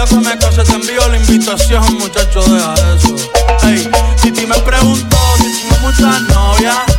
[0.00, 3.16] día que me case te envío la invitación, muchacho, deja eso.
[3.64, 3.90] Ey,
[4.22, 6.89] Titi me preguntó si tengo muchas novias.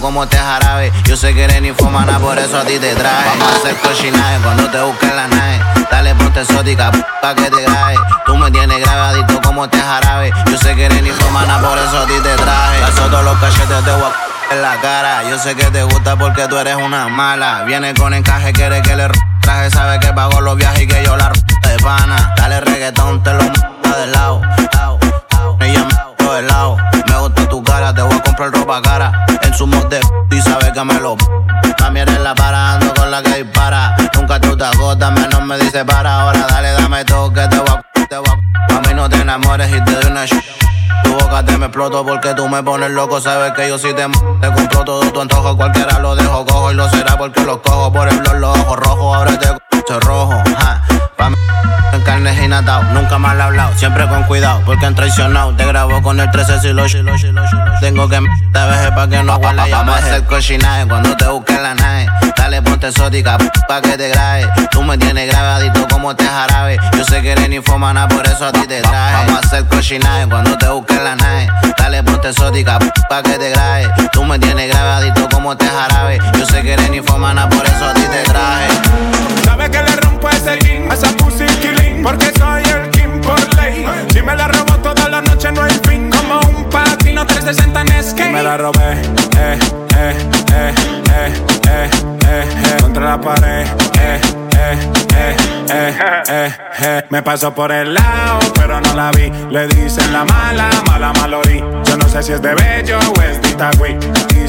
[0.00, 0.92] Como te jarabe.
[1.04, 3.28] Yo sé que eres ninfomana, por eso a ti te traje.
[3.28, 5.60] Vamos a hacer cochinaje cuando te busquen la nave.
[5.90, 6.90] Dale, ponte exótica
[7.22, 7.96] pa' que te grabe.
[8.26, 10.32] Tú me tienes grabadito como te jarabe.
[10.50, 12.80] Yo sé que eres ninfomana, por eso a ti te traje.
[12.80, 15.22] Paso todos los cachetes te voy a en la cara.
[15.28, 17.64] Yo sé que te gusta porque tú eres una mala.
[17.64, 19.08] Viene con encaje, quiere que le
[19.40, 19.70] traje.
[19.70, 22.34] Sabe que pago los viajes y que yo la de pana.
[22.36, 24.40] Dale reggaetón, te lo de lado.
[25.60, 25.86] Ella
[26.18, 26.76] me de lado.
[27.28, 29.26] Gusta tu cara, te voy a comprar ropa cara.
[29.42, 30.00] En su de
[30.30, 31.14] y sabe que me lo.
[31.80, 33.94] Mami eres la para, ando con la que dispara.
[34.14, 36.22] Nunca tú te agotas, menos me dice para.
[36.22, 38.06] Ahora dale, dame todo que te voy a.
[38.08, 40.42] Te voy a Mami, no te enamores y te doy una sh-
[41.04, 43.20] tu boca te me exploto porque tú me pones loco.
[43.20, 44.06] Sabes que yo sí te,
[44.40, 45.54] te compro todo tu antojo.
[45.56, 49.16] Cualquiera lo dejo cojo y lo será porque los cojo por el los ojos rojos.
[49.16, 50.34] Ahora te rojo.
[50.58, 50.82] Ja.
[51.16, 51.30] Pa'
[52.36, 52.82] y natao.
[52.92, 55.54] Nunca mal hablado, siempre con cuidado porque han traicionado.
[55.54, 58.18] Te grabo con el 13 si lo si lo si lo si lo- Tengo que
[58.52, 59.70] te veje pa' que no huele.
[59.70, 62.06] Vamos a hacer cochinaje cuando te busque la nave.
[62.36, 64.46] Dale, ponte exótica pa' que te grabe.
[64.70, 66.78] Tú me tienes grabadito como te jarabe.
[66.96, 69.26] Yo sé que eres ninfomana, por eso a ti te traje.
[69.26, 71.48] Vamos a hacer cochinaje cuando te busque la nave.
[71.78, 73.88] Dale, ponte exótica pa' que te grabe.
[74.12, 76.18] Tú me tienes grabadito como te jarabe.
[76.38, 78.68] Yo sé que eres ninfomana, por eso a ti te traje.
[79.44, 79.96] Sabe que le
[80.26, 83.86] ese jean a esa pussy killing Porque soy el king por ley.
[84.12, 86.10] Si me la robo toda la noche no hay fin.
[86.10, 88.32] Como un patino 360 en skate.
[88.32, 88.92] Me la robé,
[89.38, 89.58] eh,
[89.96, 90.16] eh,
[90.52, 90.74] eh, eh,
[91.12, 91.32] eh,
[91.68, 91.90] eh,
[92.26, 92.76] eh.
[92.80, 93.66] Contra la pared,
[94.00, 94.20] eh,
[94.56, 94.78] eh,
[95.14, 95.36] eh,
[95.70, 95.94] eh,
[96.28, 96.52] eh,
[96.82, 97.02] eh.
[97.10, 99.30] Me pasó por el lado, pero no la vi.
[99.50, 103.40] Le dicen la mala, mala malorí Yo no sé si es de Bello o es
[103.42, 103.96] de Itagüí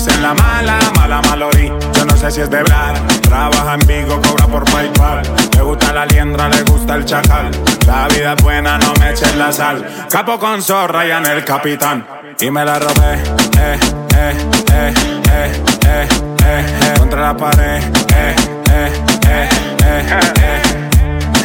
[0.10, 4.20] Dicen la mala, mala malorí Yo no sé si es de Blar Trabaja en Vigo,
[4.22, 5.22] cobra por Paypal
[5.56, 7.52] Le gusta la liendra, le gusta el chacal
[7.86, 11.46] La vida es buena, no me eches la sal Capo con zorra y en el
[11.46, 12.06] capitán
[12.40, 13.14] Y me la robé,
[13.60, 13.80] eh,
[14.16, 14.38] eh,
[14.72, 14.94] eh,
[15.32, 15.54] eh,
[15.86, 16.08] eh,
[16.44, 17.84] eh, eh Contra la pared,
[18.16, 18.36] eh,
[18.72, 18.92] eh,
[19.28, 19.50] eh,
[19.84, 20.06] eh,
[20.42, 20.62] eh,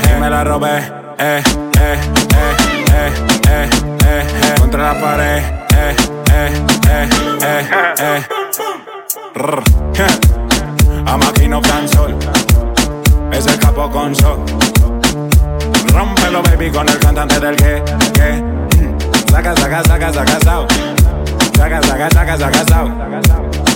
[0.09, 0.79] eh Me la robé,
[1.19, 1.43] eh,
[1.81, 1.99] eh,
[2.31, 2.57] eh,
[2.93, 3.13] eh,
[3.47, 3.71] eh,
[4.07, 5.43] eh, eh Contra la pared,
[5.77, 5.97] eh,
[6.33, 6.53] eh,
[6.89, 7.09] eh,
[7.43, 8.44] eh, eh
[9.37, 12.17] A Maquino Cansol
[13.33, 14.39] Es el capo con sol.
[15.93, 17.83] Rómpelo baby con el cantante del que,
[18.13, 18.33] que.
[18.33, 19.31] Mm.
[19.31, 20.67] Saca, saca, saca, saca, sao
[21.57, 23.74] Saca, saca, saca, saca, sao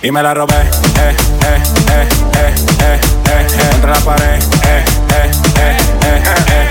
[0.00, 0.60] Y me la robé, eh,
[1.00, 5.30] eh, eh, eh, eh, eh, eh, contra la pared, eh, eh,
[5.60, 6.22] eh, eh,
[6.52, 6.68] eh,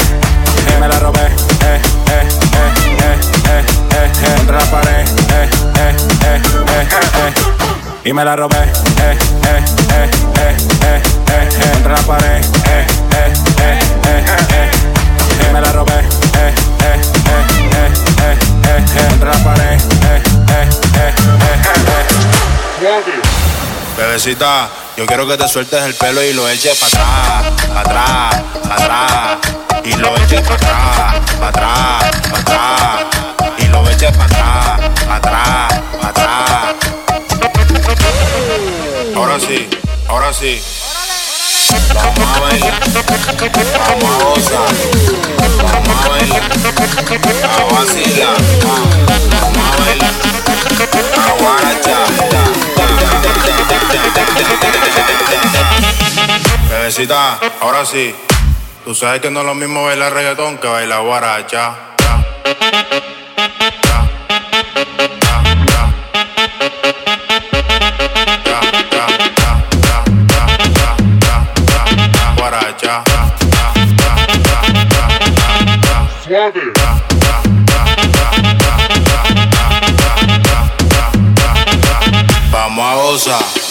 [0.76, 2.72] y me la robé, eh, eh, eh,
[3.02, 3.20] eh,
[3.50, 6.88] eh, eh, eh, contra la pared, eh, eh, eh, eh,
[7.26, 10.10] eh, y me la robé, eh, eh, eh,
[10.40, 13.87] eh, eh, eh, eh, contra la pared, eh, eh, eh, eh, eh,
[23.98, 28.44] Bebecita, yo quiero que te sueltes el pelo y lo eches para atrás, para atrás,
[28.62, 29.38] para atrás.
[29.84, 33.06] Y lo eches para atrás, para atrás, para atrás.
[33.58, 36.76] Y lo eches para atrás, para atrás, para atrás.
[39.16, 39.68] Ahora sí,
[40.08, 40.62] ahora sí.
[41.96, 44.70] Vamos a bailar, vamos a gozar,
[45.74, 50.14] vamos a bailar, a vacilar, vamos a bailar,
[51.18, 52.87] a guarachar,
[56.70, 58.14] Bebecita, ahora sí.
[58.84, 61.76] Tú sabes que no es lo mismo bailar reggaetón que bailar guaracha.
[72.38, 73.04] Guaracha.
[76.26, 76.74] Suave.
[82.52, 83.67] Vamos a gozar.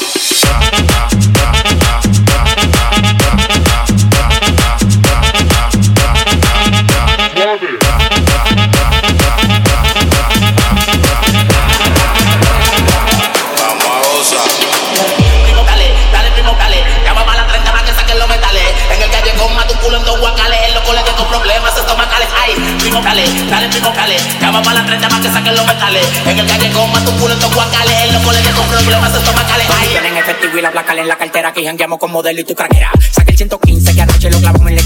[24.63, 24.65] Dale.
[24.65, 26.07] Llama a la 30 más que saquen los metales.
[26.27, 27.95] En el calle con más tu culo en guacales.
[28.05, 29.67] En los colegios con problemas estomacales.
[29.79, 32.55] Ay, Tienen efectivo y la placa en la cartera que jangueamos con modelo y tu
[32.55, 32.91] craquera.
[33.13, 34.83] Saca el 115 que anoche lo clavamos en la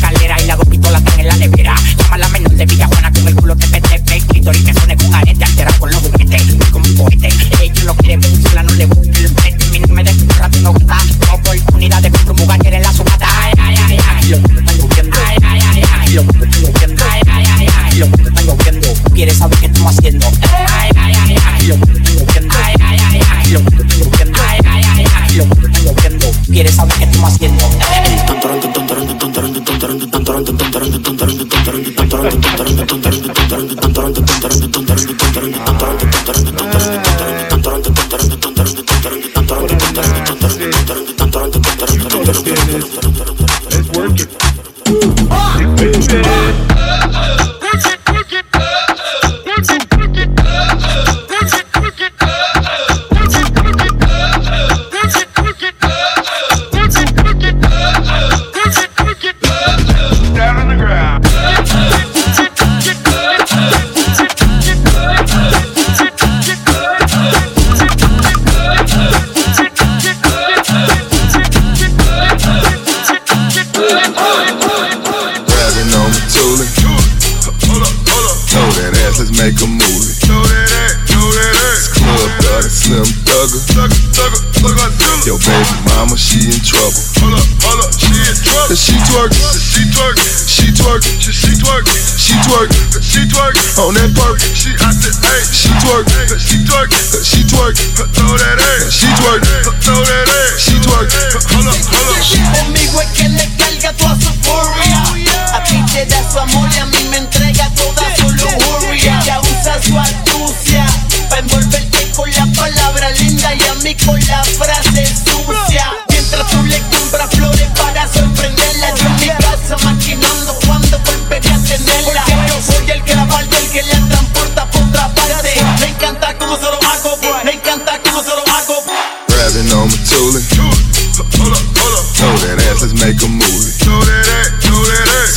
[129.51, 130.47] Grabbing on my toolie.
[130.47, 133.67] Throw that ass, let's make a movie.
[133.67, 133.83] This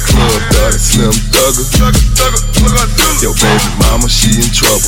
[0.05, 1.65] club got a slim thugger.
[3.25, 4.85] Yo, baby mama, she in trouble.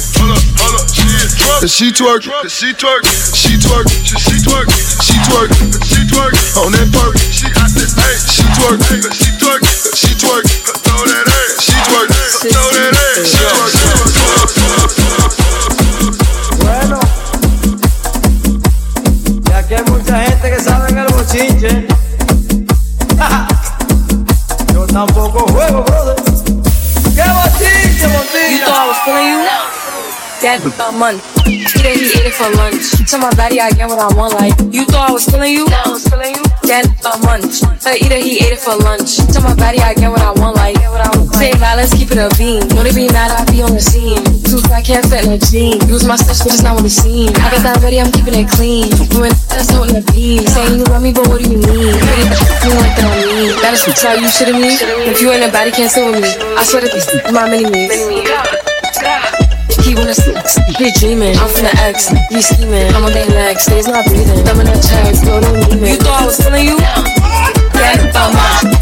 [1.58, 2.22] Cause she twerk,
[2.54, 3.02] she twerk,
[3.34, 4.70] she twerk, she twerk,
[5.02, 5.50] she twerk,
[5.90, 7.18] she twerk on that perk.
[7.34, 8.78] She I said, hey, she twerk,
[9.10, 9.66] she twerk,
[9.98, 10.46] she twerk,
[10.86, 11.66] throw that ass.
[11.66, 12.14] She twerk,
[12.46, 13.26] throw that ass.
[13.26, 13.65] She twerk.
[30.56, 31.20] That a month.
[31.44, 32.96] Today he ate it for lunch.
[33.12, 34.40] Tell my body I get what I want.
[34.40, 35.68] Like you thought I was feeling you?
[35.68, 36.44] I was feeling you.
[36.72, 37.60] That a month.
[37.84, 39.20] Uh, either he ate it for lunch.
[39.36, 40.56] Tell my body I get what I want.
[40.56, 40.80] Like
[41.36, 42.64] say let's keep it a beam.
[42.72, 44.24] Don't be mad I be on the scene.
[44.48, 45.76] Too fat can't fit in a jean.
[45.92, 47.36] Use my steps, but it's not what it seems.
[47.36, 48.88] I got that ready, I'm keeping it clean.
[49.20, 50.48] When that's not in the beam.
[50.48, 52.00] Saying you love me, but what do you mean?
[52.64, 53.52] You like that on me.
[53.60, 54.80] That is what tell you shitting me.
[55.12, 56.32] If you ain't a body, can't sit with me.
[56.56, 57.92] I swear to this, my mini me.
[59.86, 60.36] He wanna sleep,
[60.82, 61.38] he dreaming.
[61.38, 62.90] I'm finna X, he scheming.
[62.96, 64.44] I'm on their next, stays not breathing.
[64.44, 65.90] Thumbing her checks, no, don't leave it.
[65.90, 66.78] You thought I was feeling you?
[66.82, 68.34] Yeah, um,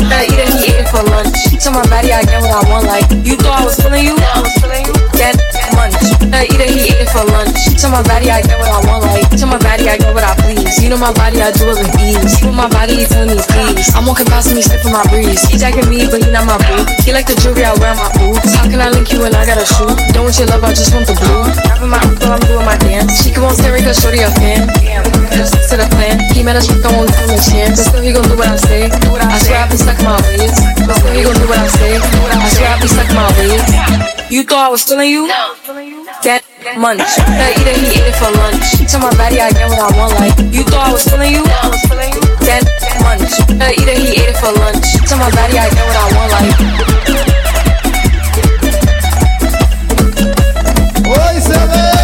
[0.07, 1.35] that either he ate it for lunch.
[1.61, 2.87] Tell my body I get what I want.
[2.87, 4.15] Like you thought I was feeling you?
[4.15, 5.02] I was feeling you.
[5.17, 5.37] Get
[5.77, 5.95] munch.
[6.33, 7.77] I eat it, he ate it for lunch.
[7.81, 9.29] To my body, I get what I want, like.
[9.37, 10.81] To my body, I get what I please.
[10.81, 12.41] You know my body, I do it with ease.
[12.41, 13.93] With my body, he telling me please.
[13.93, 15.45] I'm walking past him, he sniffing my breeze.
[15.45, 16.83] He jacking me, but he not my boo.
[17.05, 18.53] He like the jewelry I wear on my boobs.
[18.57, 19.93] How can I link you when I got a shoe?
[20.11, 21.45] Don't want your love, I just want the blue.
[21.69, 23.21] Rapping my uncle, I'm doing my dance.
[23.21, 24.65] She come on staring, cause shorty a fan.
[24.81, 25.05] Damn,
[25.37, 26.17] just to the plan.
[26.33, 27.77] He mad as fuck, I won't give him a chance.
[27.77, 28.89] But still, he gon' do what I say.
[28.89, 30.57] I swear I've been stuck in my ways.
[30.87, 32.01] But still, he gon' do what I say.
[32.01, 34.22] I swear I've been stuck in my ways.
[34.33, 35.27] You thought I was feeling you?
[35.27, 36.41] That
[36.81, 37.05] munch.
[37.05, 38.65] I eat it, he ate it for lunch.
[38.89, 40.09] To my body, I get what I want.
[40.17, 41.45] Like you thought I was feeling you?
[42.41, 42.65] That
[43.05, 43.29] munch.
[43.61, 44.89] I eat it, he ate it for lunch.
[45.05, 46.33] To my body, I get what I want.
[46.33, 46.49] Like.
[51.05, 52.02] Hoy se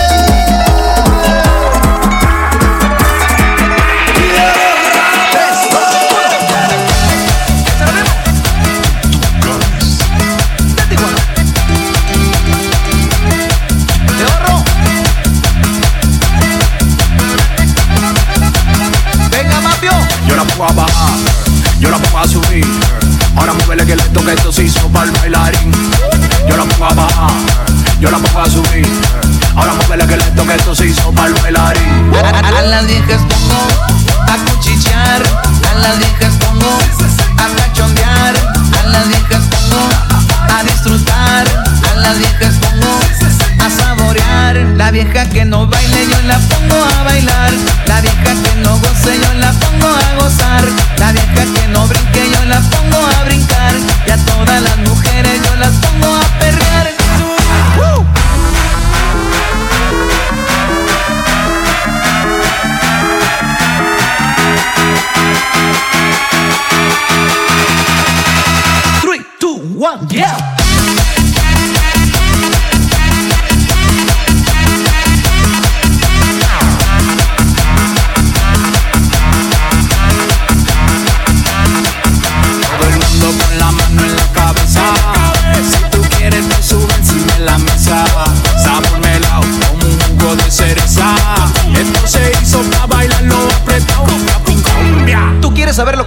[30.80, 32.12] se hizo bailarín.
[32.24, 33.89] A, las viejas pongo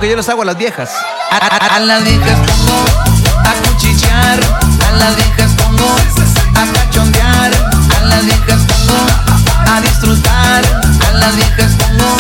[0.02, 0.90] que yo les hago a las viejas.
[1.30, 2.84] A, las viejas pongo
[3.44, 4.40] a cuchichear,
[4.88, 5.94] a las viejas pongo
[6.56, 7.52] a cachondear,
[7.96, 10.64] a las viejas pongo a disfrutar,
[11.08, 12.16] a las viejas pongo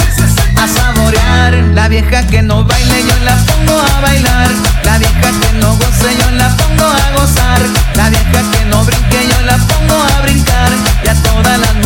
[0.62, 1.54] a saborear.
[1.74, 4.50] La vieja que no baile yo la pongo a bailar,
[4.84, 7.60] la vieja que no goce yo la pongo a gozar,
[7.96, 10.70] la vieja que no brinque yo la pongo a brincar,
[11.04, 11.81] y a todas las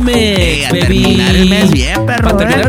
[0.00, 1.19] Mix, a baby.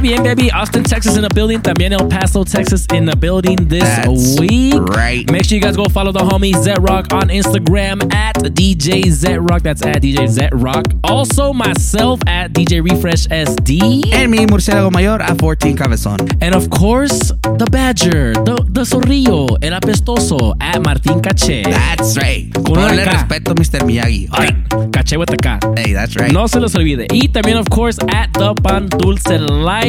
[0.01, 0.51] Perro, Para terminar bien, baby.
[0.51, 1.59] Austin, Texas in the building.
[1.61, 4.73] También El Paso, Texas in the building this That's week.
[4.95, 5.29] right.
[5.31, 9.39] Make sure you guys go follow the homie Zet Rock on Instagram at DJ Zet
[9.49, 9.63] Rock.
[9.63, 10.85] That's at DJ Zet Rock.
[11.03, 14.11] Also, myself at DJ Refresh SD.
[14.13, 16.19] And me, murciélago mayor a 14 cabezón.
[16.41, 21.63] And of course, the Badger, the, the Zorrillo, el apestoso at Martín Caché.
[21.63, 22.53] That's right.
[22.53, 23.81] Con Ponle respeto, Mr.
[23.85, 24.29] Miyagi.
[24.31, 24.51] Ay.
[24.91, 25.59] Caché with the K.
[25.75, 26.31] Hey, that's right.
[26.31, 27.07] No se los olvide.
[27.11, 29.39] Y también, of course, at the Pan Dulce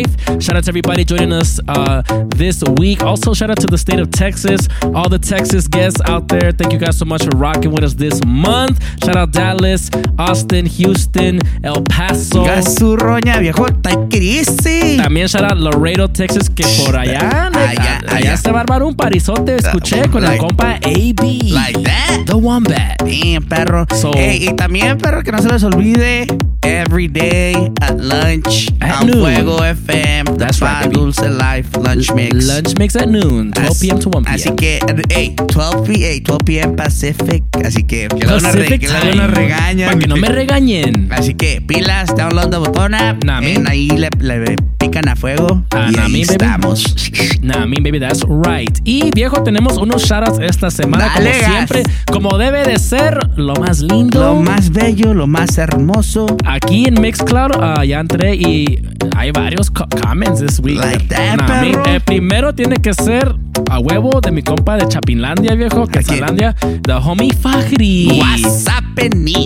[0.03, 0.42] Life.
[0.42, 2.03] Shout out to everybody joining us uh,
[2.36, 3.03] this week.
[3.03, 6.53] Also, shout out to the state of Texas, all the Texas guests out there.
[6.53, 8.80] Thank you guys so much for rocking with us this month.
[9.05, 12.44] Shout out Dallas, Austin, Houston, El Paso.
[12.44, 13.66] Gasurroña, viejo.
[13.82, 18.94] También shout out Laredo, Texas, que por allá, Allá, allá, se va a armar un
[18.94, 21.50] parizote escuché con el compa AB.
[21.50, 22.24] Like that.
[22.26, 22.98] The Wombat.
[22.98, 23.86] Damn, perro.
[23.94, 26.26] So- Ey, y también, perro, que no se les olvide,
[26.62, 29.22] every day at lunch, At noon.
[29.34, 30.95] Fuego FM, That's The right, baby.
[30.95, 32.47] Dulce Life Lunch Mix.
[32.47, 33.99] Lunch mix at noon, 12 p.m.
[34.01, 34.34] to 1 p.m.
[34.34, 34.80] Así que,
[35.11, 36.20] hey, 12 p.m.
[36.20, 36.76] 12 p.m.
[36.76, 37.43] Pacific.
[37.64, 39.88] Así que, que luego nos, re- que regañan.
[39.88, 41.09] Para que no me regañen.
[41.12, 43.16] Así que, pilas, download the botona.
[43.43, 45.62] En ahí le, le pican a fuego.
[45.70, 46.20] Ah, y nah, ahí baby.
[46.22, 46.97] estamos.
[47.43, 48.78] Nah, me, baby, that's right.
[48.84, 51.51] Y viejo, tenemos unos shoutouts esta semana, Dale, como gas.
[51.68, 54.20] siempre, como debe de ser, lo más lindo.
[54.20, 56.26] Lo más bello, lo más hermoso.
[56.45, 58.82] Aquí en Mixcloud ah, ya entré y
[59.16, 60.78] hay varios co- comments this week.
[60.78, 61.85] Like that, Nah, me- perro.
[61.87, 63.35] el primero tiene que ser
[63.70, 68.20] a huevo de mi compa de Chapinlandia, viejo, que Quetzallandia, the homie Fajri.
[68.20, 68.83] WhatsApp.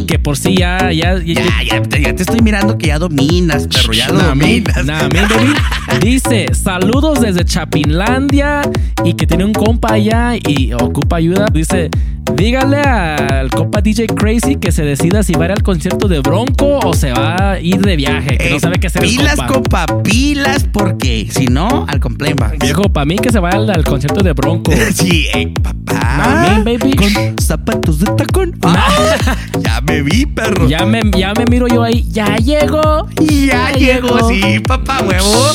[0.08, 3.68] Que por sí ya, ya, Ya, ya, te- ya te estoy mirando que ya dominas,
[3.68, 3.92] perro.
[3.92, 4.84] Ya Nah, dominas.
[4.84, 5.08] nah.
[6.00, 8.62] Dice, saludos desde Chapinlandia
[9.04, 11.46] y que tiene un compa allá y ocupa ayuda.
[11.52, 11.90] Dice,
[12.34, 16.20] dígale al compa DJ Crazy que se decida si va a ir al concierto de
[16.20, 19.10] Bronco o se va a ir de viaje, que no Ey, sabe qué hacer el
[19.10, 19.86] Pilas, compa.
[19.86, 22.58] compa, pilas, porque si no, al complain box.
[22.58, 24.72] Viejo, para mí que se vaya al, al concierto de Bronco.
[24.92, 26.62] Sí, ey, papá.
[26.64, 26.96] Me, baby.
[26.96, 28.54] Con zapatos de tacón.
[28.64, 30.68] Ah, ya me vi, perro.
[30.68, 32.04] Ya me, ya me miro yo ahí.
[32.10, 33.06] Ya llegó.
[33.20, 35.52] Ya llegó, sí, papá, huevo.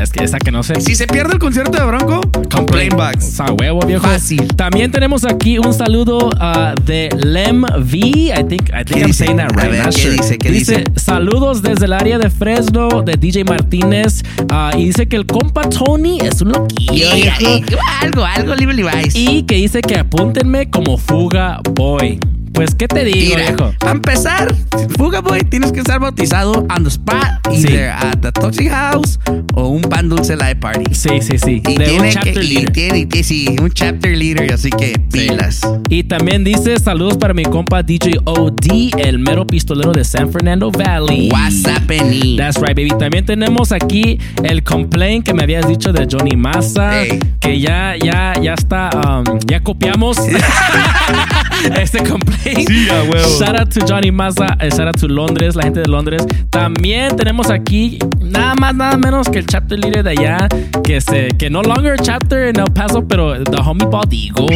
[0.00, 0.80] Es que esa que no sé.
[0.80, 2.20] Si se pierde el concierto de Bronco,
[2.54, 3.40] complain box.
[3.40, 4.06] A huevo, viejo.
[4.06, 4.46] Fácil.
[4.54, 7.96] También tenemos aquí un saludo uh, de Lem V.
[7.98, 9.24] I think, I think ¿Qué I'm dice?
[9.24, 9.70] saying that A right.
[9.70, 10.16] ver, not ¿qué sure.
[10.16, 10.38] dice?
[10.38, 10.84] ¿Qué dice?
[10.96, 14.09] saludos desde el área de Fresno de DJ Martínez.
[14.52, 16.92] Uh, y dice que el compa Tony es un loquillo.
[17.16, 17.40] Y- viejo.
[17.42, 17.64] y-
[18.02, 19.14] algo, algo, Libre Levi's.
[19.14, 22.18] Y que dice que apúntenme como Fuga Boy.
[22.52, 23.72] Pues, ¿qué te digo, Mira, viejo?
[23.78, 24.54] para empezar,
[24.98, 27.66] Fuga Boy, tienes que estar bautizado on the spot, Sí.
[27.68, 29.18] either at the Toxic House
[29.54, 30.94] o un pan dulce live party.
[30.94, 31.62] Sí, sí, sí.
[31.66, 32.72] Y de un tiene chapter que, y leader.
[32.72, 35.60] tiene, y sí, un chapter leader, así que pilas.
[35.88, 40.70] Y también dice saludos para mi compa DJ OD, el mero pistolero de San Fernando
[40.70, 41.30] Valley.
[41.32, 42.36] WhatsApp, Penny.
[42.36, 42.90] That's right, baby.
[42.98, 47.18] También tenemos aquí el complaint que me habías dicho de Johnny Massa, Hey.
[47.40, 48.90] que ya, ya, ya está,
[49.24, 50.18] um, ya copiamos
[51.80, 52.49] este complaint.
[52.66, 53.38] Sí, a huevo.
[53.38, 56.24] Shout out to Johnny Massa, eh, shout out to Londres, la gente de Londres.
[56.50, 60.48] También tenemos aquí nada más, nada menos que el chapter leader de allá,
[60.84, 64.46] que se, que no longer chapter en El Paso, pero the homie Baldigo.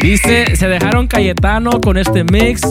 [0.00, 2.62] Dice, se dejaron Cayetano con este mix.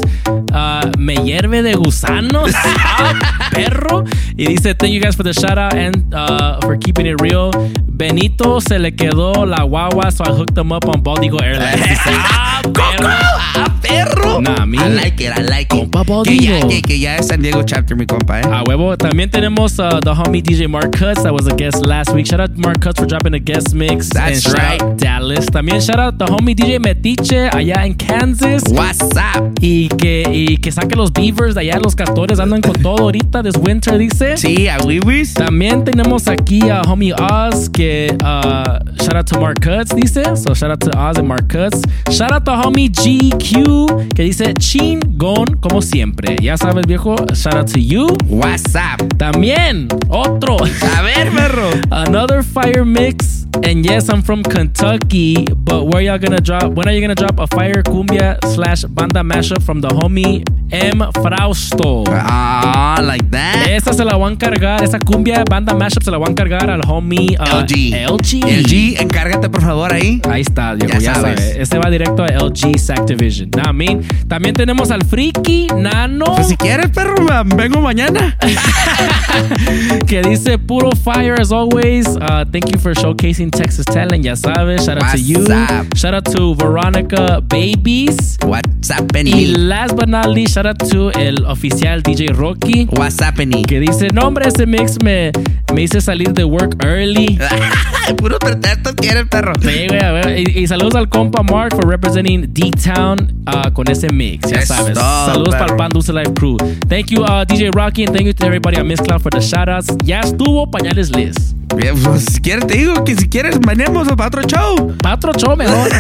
[0.54, 2.52] ah, me hierve de gusanos.
[3.04, 4.04] Ah, perro.
[4.38, 7.52] Y dice, thank you guys for the shout out and uh, for keeping it real.
[7.88, 11.82] Benito se le quedó la guagua, so I hooked him up on Baldigo Airlines.
[11.82, 13.08] Dice, ah, perro.
[13.10, 14.21] ¡Ah, perro!
[14.42, 15.92] Nah, mi- I like it, I like it.
[15.92, 18.44] Compa Que ya, que, que ya es San Diego chapter, mi compa, eh.
[18.52, 18.96] A huevo.
[18.98, 22.26] También tenemos uh, the homie DJ Mark Cuts that was a guest last week.
[22.26, 24.10] Shout out Mark Cuts for dropping a guest mix.
[24.10, 24.98] That's and shout right.
[24.98, 25.46] Dallas.
[25.48, 28.64] También shout out the homie DJ Metiche allá en Kansas.
[28.72, 29.54] WhatsApp.
[29.62, 33.44] Y que, y que saque los beavers de allá, los castores andan con todo ahorita
[33.44, 34.38] this winter, dice.
[34.38, 35.34] Sí, a Wiwis.
[35.36, 40.24] También tenemos aquí a homie Oz que uh, shout out to Mark Cuts, dice.
[40.36, 41.82] So shout out to Oz and Mark Cuts.
[42.10, 46.36] Shout out to homie GQ que dice chingón como siempre.
[46.42, 47.16] Ya sabes, viejo.
[47.34, 48.08] Shout out to you.
[48.28, 49.02] WhatsApp.
[49.18, 50.58] También otro.
[50.98, 51.70] A ver, perro.
[51.92, 53.41] Another fire mix.
[53.64, 56.72] And yes, I'm from Kentucky, but where y'all gonna drop?
[56.74, 61.00] When are you gonna drop a fire cumbia slash banda mashup from the homie M
[61.22, 62.04] Frausto?
[62.08, 63.68] Ah, like that.
[63.70, 66.70] Esa se la van a encargar, esa cumbia banda mashup se la van a encargar
[66.70, 67.94] al homie uh, LG.
[68.10, 68.44] LG.
[68.44, 70.22] LG, encárgate por favor ahí.
[70.30, 71.56] Ahí está, Diego, Ya ya, sabes.
[71.58, 73.50] Este va directo a LG Activision.
[73.56, 76.26] Nah, I mean, también tenemos al Friki Nano.
[76.36, 77.16] Pues si quieres, perro,
[77.56, 78.38] vengo mañana.
[80.08, 82.08] que dice puro fire as always.
[82.08, 84.24] Uh, thank you for showcasing Texas talent.
[84.24, 84.86] Ya sabes.
[84.86, 85.40] Shout out to you.
[85.40, 85.96] WhatsApp.
[85.98, 88.38] Shout out to Veronica Babies.
[88.42, 89.46] WhatsApp, Y Penny.
[89.56, 92.86] last but not least, shout out to el oficial DJ Rocky.
[92.92, 93.64] WhatsApp, Penny.
[93.64, 95.32] Que dice, no hombre, ese mix me,
[95.74, 97.40] me hice salir de work early.
[98.18, 99.54] Puro pretextos quieres, perro.
[99.62, 100.44] Sí, güey.
[100.44, 104.50] Y, y saludos al compa Mark for representing D-Town uh, con ese mix.
[104.50, 104.98] Ya Es sabes.
[104.98, 106.58] saludos para el Pan Life Crew.
[106.90, 109.40] Thank you, uh, DJ Rocky, and thank you to everybody on Miss Cloud for the
[109.40, 109.88] shoutouts.
[110.04, 111.56] Ya estuvo Pañales Liz.
[111.78, 114.94] Bien, pues, si quieres, te digo que si quieres, venimos para otro show.
[115.02, 115.90] Para otro show mejor.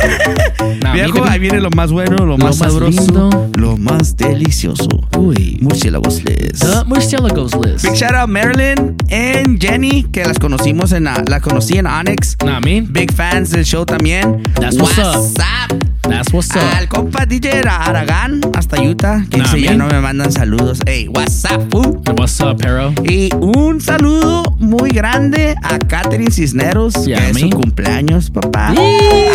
[0.81, 3.49] Nah, Viejo, ahí viene lo más bueno, lo, más más sabroso, lindo.
[3.57, 4.87] lo más delicioso.
[5.17, 5.57] Uy.
[5.61, 6.59] Murciélagos Les.
[6.59, 7.83] The Murciélagos Liz.
[7.83, 12.35] Big shout out Marilyn and Jenny, que las conocimos en la, la conocí en Onyx.
[12.43, 14.41] Nah, I mean, Big fans del show también.
[14.59, 15.05] That's what's up.
[15.15, 15.83] WhatsApp.
[16.09, 16.63] that's what's up.
[16.77, 20.79] Al compa DJ Ara- Aragán, hasta Utah, que Nah, dice ya no me mandan saludos.
[20.87, 22.01] Ey, WhatsApp, fu.
[22.17, 22.91] What's up, Pero?
[23.07, 28.73] Y un saludo muy grande a Catherine Cisneros, que es cumpleaños, papá.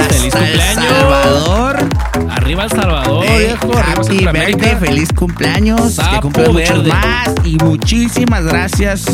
[0.09, 0.85] ¡Feliz cumpleaños!
[0.85, 1.77] Salvador.
[2.31, 3.79] Arriba El Salvador, eh, viejo.
[3.79, 5.95] Happy birthday, feliz cumpleaños.
[5.95, 7.31] Sapo que cumplan más.
[7.45, 9.05] Y muchísimas gracias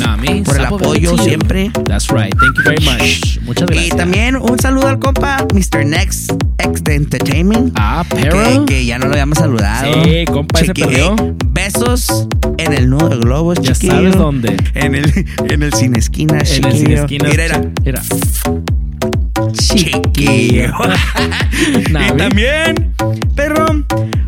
[0.44, 1.70] por el apoyo siempre.
[1.86, 2.34] That's right.
[2.38, 3.38] Thank you very much.
[3.42, 3.94] Muchas gracias.
[3.94, 5.84] Y también un saludo al compa Mr.
[5.84, 7.72] Next X Entertainment.
[7.76, 8.64] Ah, pero.
[8.66, 10.04] Que, ya no lo habíamos saludado.
[10.04, 11.16] Sí, compa, Cheque, se perdió.
[11.46, 12.28] Besos
[12.58, 14.56] en el nudo de globos, Ya sabes dónde.
[14.74, 17.28] En el, en el cine esquina, En el cine esquina.
[17.28, 17.72] Mira, mira.
[17.84, 18.02] mira.
[19.52, 20.72] Chiquillo.
[21.72, 22.94] Y también,
[23.36, 23.66] perro,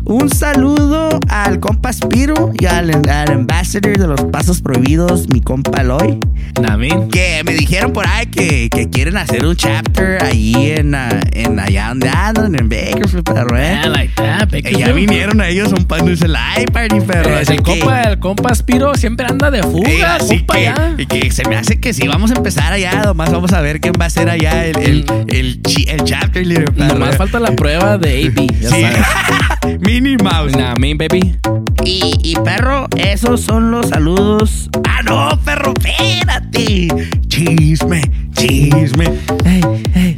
[0.05, 5.81] un saludo al compa Spiro y al, al ambassador de los pasos prohibidos, mi compa
[5.81, 6.19] Eloy.
[6.61, 7.09] Namin.
[7.09, 11.59] Que me dijeron por ahí que, que quieren hacer un chapter ahí en, ah, en
[11.59, 13.79] allá donde andan, en Bakersfield, perro, eh.
[13.81, 14.53] Yeah, like that.
[14.53, 17.31] Eh, ya vinieron a ellos a un pan dulce live party, perro.
[17.31, 20.53] Eh, así el, que- compa, el compa Spiro siempre anda de eh, fuga, así compa,
[20.55, 20.95] que, ya.
[20.97, 23.81] y que se me hace que si vamos a empezar allá, nomás vamos a ver
[23.81, 27.17] quién va a ser allá el, el, el, chi- el chapter, perro, Nomás eh.
[27.17, 28.61] falta la prueba de AB.
[28.61, 28.81] Ya Sí.
[28.81, 29.79] sabes.
[30.01, 30.51] Minnie Mouse.
[30.51, 31.37] Namin, baby.
[31.85, 34.69] Y, y perro, esos son los saludos.
[34.83, 36.89] Ah, no, perro, espérate.
[37.39, 37.99] Chisme,
[38.33, 39.11] chisme.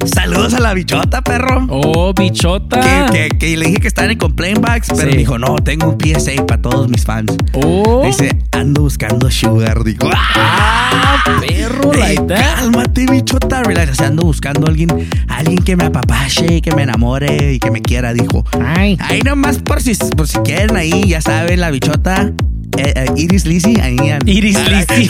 [0.05, 1.65] Saludos a la bichota, perro.
[1.67, 2.79] Oh, bichota.
[3.11, 5.17] Que, que- que le dije que estaba en el complaint box, pero Sí.
[5.17, 7.35] dijo, no, tengo un PSA para todos mis fans.
[7.53, 8.03] Oh.
[8.05, 9.83] Dice, ando buscando sugar.
[9.83, 11.89] Digo, Ah, perro,
[12.27, 12.37] that.
[12.57, 13.63] cálmate, bichota.
[13.63, 13.93] Relax.
[13.93, 14.89] O sea, ando buscando a alguien,
[15.27, 18.45] alguien que me apapache, que me enamore y que me quiera, dijo.
[18.63, 18.95] Ay.
[19.01, 22.31] Ahí nomás por si, por si quieren ahí, ya saben, la bichota.
[22.77, 25.09] Eh, eh, Iris Lizzy, ahí en- Iris Lizzy.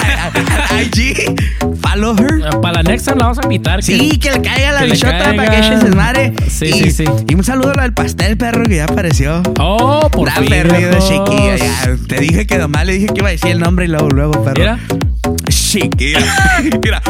[0.82, 1.34] IG,
[1.82, 2.60] follow her.
[2.62, 3.84] Para la next time la vamos a invitar.
[3.84, 6.34] Sí, que le caiga la que bichota para que ella se desmadre.
[6.50, 7.04] Sí, y, sí, sí.
[7.28, 9.42] Y un saludo al perro perro, que ya apareció.
[9.60, 10.40] Oh, por La
[10.80, 11.08] viejos.
[11.08, 11.58] chiquilla.
[11.58, 11.98] ya.
[12.08, 14.44] Te dije que nomás le dije que iba a decir el nombre y luego, luego,
[14.44, 14.60] perro.
[14.60, 14.80] Mira.
[15.50, 16.20] Chiquilla.
[16.84, 17.02] Mira.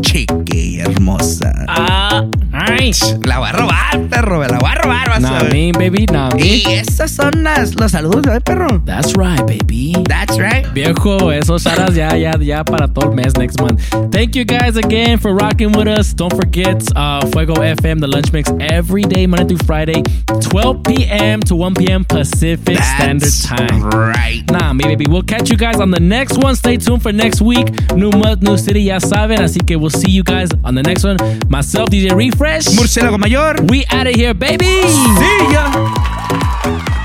[0.00, 1.52] Chiquilla hermosa.
[1.68, 2.24] Ah,
[2.70, 3.16] nice.
[3.24, 4.46] La voy a robar, perro.
[4.46, 5.44] La voy a robar, vas a ver.
[5.44, 6.44] Namin, baby, Namin.
[6.44, 8.80] Y esas son las, los saludos, ¿eh, perro?
[8.84, 9.94] That's right, baby.
[10.08, 10.66] That's right.
[10.72, 13.80] Viejo, esos sharas ya, ya, ya para todo el mes next month.
[14.12, 16.14] Thank you guys again for rocking with us.
[16.14, 20.02] Don't forget uh, Fuego FM, the lunch mix, every day, Monday through Friday,
[20.40, 21.40] 12 p.m.
[21.40, 22.04] to 1 p.m.
[22.04, 23.82] Pacific Standard Time.
[23.90, 24.44] Right.
[24.50, 25.06] Nah, me baby.
[25.08, 26.54] We'll catch you guys on the next one.
[26.56, 27.68] Stay tuned for next week.
[27.94, 29.38] New month, new city, ya saben.
[29.40, 31.16] Así que we'll see you guys on the next one.
[31.48, 32.57] Myself, DJ Refresh.
[32.66, 33.56] Murciélago Mayor.
[33.68, 34.82] We out of here, baby.
[34.82, 36.97] See ya.